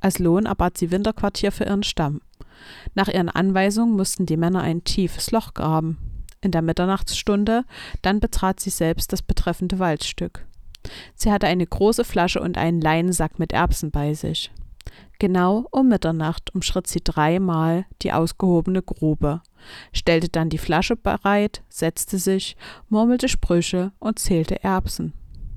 Als 0.00 0.18
Lohn 0.18 0.46
erbat 0.46 0.76
sie 0.76 0.90
Winterquartier 0.90 1.52
für 1.52 1.64
ihren 1.64 1.82
Stamm. 1.82 2.20
Nach 2.94 3.08
ihren 3.08 3.28
Anweisungen 3.28 3.96
mussten 3.96 4.26
die 4.26 4.36
Männer 4.36 4.62
ein 4.62 4.84
tiefes 4.84 5.30
Loch 5.30 5.54
graben 5.54 5.98
in 6.44 6.50
der 6.50 6.62
Mitternachtsstunde, 6.62 7.64
dann 8.02 8.20
betrat 8.20 8.60
sie 8.60 8.70
selbst 8.70 9.12
das 9.12 9.22
betreffende 9.22 9.78
Waldstück. 9.78 10.46
Sie 11.14 11.32
hatte 11.32 11.46
eine 11.46 11.66
große 11.66 12.04
Flasche 12.04 12.40
und 12.40 12.58
einen 12.58 12.80
Leinensack 12.80 13.38
mit 13.38 13.52
Erbsen 13.52 13.90
bei 13.90 14.14
sich. 14.14 14.52
Genau 15.18 15.66
um 15.70 15.88
Mitternacht 15.88 16.54
umschritt 16.54 16.86
sie 16.86 17.00
dreimal 17.02 17.86
die 18.02 18.12
ausgehobene 18.12 18.82
Grube, 18.82 19.42
stellte 19.92 20.28
dann 20.28 20.50
die 20.50 20.58
Flasche 20.58 20.96
bereit, 20.96 21.62
setzte 21.68 22.18
sich, 22.18 22.56
murmelte 22.88 23.28
Sprüche 23.28 23.92
und 23.98 24.18
zählte 24.18 24.62
Erbsen. 24.62 25.14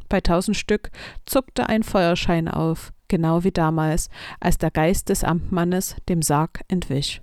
Bei 0.09 0.21
tausend 0.21 0.55
Stück 0.55 0.91
zuckte 1.25 1.67
ein 1.67 1.83
Feuerschein 1.83 2.47
auf, 2.47 2.93
genau 3.07 3.43
wie 3.43 3.51
damals, 3.51 4.09
als 4.39 4.57
der 4.57 4.71
Geist 4.71 5.09
des 5.09 5.23
Amtmannes 5.23 5.95
dem 6.07 6.21
Sarg 6.21 6.61
entwich. 6.67 7.21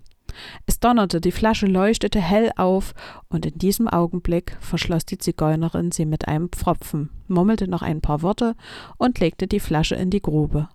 Es 0.67 0.81
donnerte, 0.81 1.21
die 1.21 1.33
Flasche 1.33 1.67
leuchtete 1.67 2.21
hell 2.21 2.51
auf, 2.57 2.95
und 3.29 3.47
in 3.47 3.59
diesem 3.59 3.89
Augenblick 3.89 4.57
verschloss 4.61 5.05
die 5.05 5.19
Zigeunerin 5.19 5.93
sie 5.93 6.07
mit 6.07 6.29
einem 6.29 6.49
Pfropfen, 6.51 7.11
murmelte 7.29 7.69
noch 7.69 7.83
ein 7.83 8.01
paar 8.01 8.23
Worte 8.23 8.55
und 8.99 9.19
legte 9.21 9.47
die 9.47 9.61
Flasche 9.61 9.95
in 9.95 10.11
die 10.11 10.23
Grube. 10.23 10.69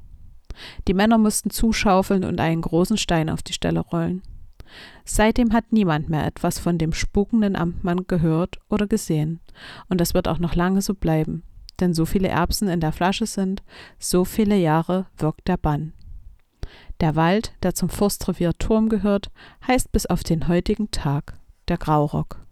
Die 0.87 0.93
Männer 0.93 1.17
mussten 1.17 1.49
zuschaufeln 1.49 2.23
und 2.23 2.39
einen 2.39 2.61
großen 2.61 2.97
Stein 2.97 3.29
auf 3.29 3.41
die 3.41 3.53
Stelle 3.53 3.79
rollen. 3.79 4.21
Seitdem 5.05 5.53
hat 5.53 5.71
niemand 5.71 6.09
mehr 6.09 6.25
etwas 6.25 6.59
von 6.59 6.77
dem 6.77 6.93
spukenden 6.93 7.55
Amtmann 7.55 8.05
gehört 8.07 8.59
oder 8.69 8.87
gesehen, 8.87 9.39
und 9.87 9.99
das 9.99 10.13
wird 10.13 10.27
auch 10.27 10.39
noch 10.39 10.55
lange 10.55 10.81
so 10.81 10.93
bleiben, 10.93 11.43
denn 11.79 11.93
so 11.93 12.05
viele 12.05 12.27
Erbsen 12.27 12.67
in 12.67 12.79
der 12.79 12.91
Flasche 12.91 13.25
sind, 13.25 13.63
so 13.97 14.25
viele 14.25 14.57
Jahre 14.57 15.07
wirkt 15.17 15.47
der 15.47 15.57
Bann. 15.57 15.93
Der 16.99 17.15
Wald, 17.15 17.53
der 17.63 17.73
zum 17.73 17.89
Forstrevier 17.89 18.53
Turm 18.57 18.89
gehört, 18.89 19.31
heißt 19.65 19.91
bis 19.91 20.05
auf 20.05 20.23
den 20.23 20.47
heutigen 20.47 20.91
Tag 20.91 21.33
der 21.67 21.77
Graurock. 21.77 22.45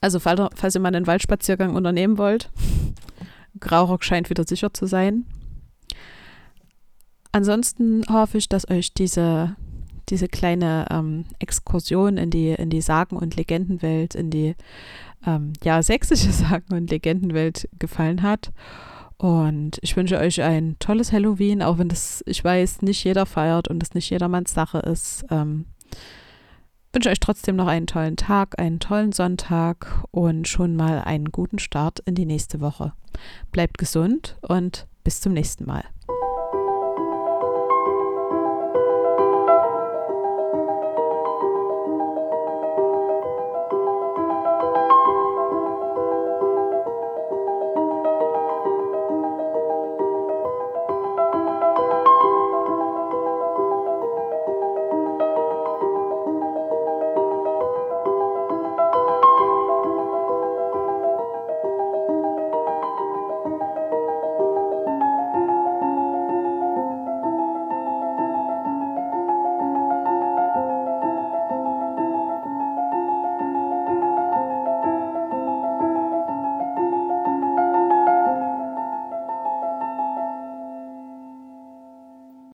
Also 0.00 0.18
falls 0.20 0.74
ihr 0.74 0.80
mal 0.80 0.94
einen 0.94 1.06
Waldspaziergang 1.06 1.74
unternehmen 1.74 2.18
wollt, 2.18 2.50
Graurock 3.60 4.04
scheint 4.04 4.30
wieder 4.30 4.44
sicher 4.44 4.72
zu 4.72 4.86
sein. 4.86 5.24
Ansonsten 7.32 8.04
hoffe 8.10 8.38
ich, 8.38 8.48
dass 8.48 8.68
euch 8.68 8.92
diese, 8.92 9.56
diese 10.08 10.28
kleine 10.28 10.86
ähm, 10.90 11.24
Exkursion 11.38 12.18
in 12.18 12.30
die, 12.30 12.50
in 12.50 12.68
die 12.68 12.82
Sagen- 12.82 13.16
und 13.16 13.36
Legendenwelt, 13.36 14.14
in 14.14 14.30
die 14.30 14.54
ähm, 15.26 15.54
ja, 15.62 15.82
sächsische 15.82 16.32
Sagen- 16.32 16.74
und 16.74 16.90
Legendenwelt 16.90 17.68
gefallen 17.78 18.22
hat. 18.22 18.52
Und 19.22 19.78
ich 19.82 19.96
wünsche 19.96 20.18
euch 20.18 20.42
ein 20.42 20.74
tolles 20.80 21.12
Halloween, 21.12 21.62
auch 21.62 21.78
wenn 21.78 21.88
das, 21.88 22.24
ich 22.26 22.42
weiß, 22.42 22.82
nicht 22.82 23.04
jeder 23.04 23.24
feiert 23.24 23.68
und 23.68 23.78
das 23.78 23.94
nicht 23.94 24.10
jedermanns 24.10 24.52
Sache 24.52 24.80
ist. 24.80 25.24
Ähm, 25.30 25.66
wünsche 26.92 27.08
euch 27.08 27.20
trotzdem 27.20 27.54
noch 27.54 27.68
einen 27.68 27.86
tollen 27.86 28.16
Tag, 28.16 28.58
einen 28.58 28.80
tollen 28.80 29.12
Sonntag 29.12 30.02
und 30.10 30.48
schon 30.48 30.74
mal 30.74 30.98
einen 31.02 31.26
guten 31.26 31.60
Start 31.60 32.00
in 32.00 32.16
die 32.16 32.26
nächste 32.26 32.60
Woche. 32.60 32.94
Bleibt 33.52 33.78
gesund 33.78 34.38
und 34.40 34.88
bis 35.04 35.20
zum 35.20 35.34
nächsten 35.34 35.66
Mal. 35.66 35.84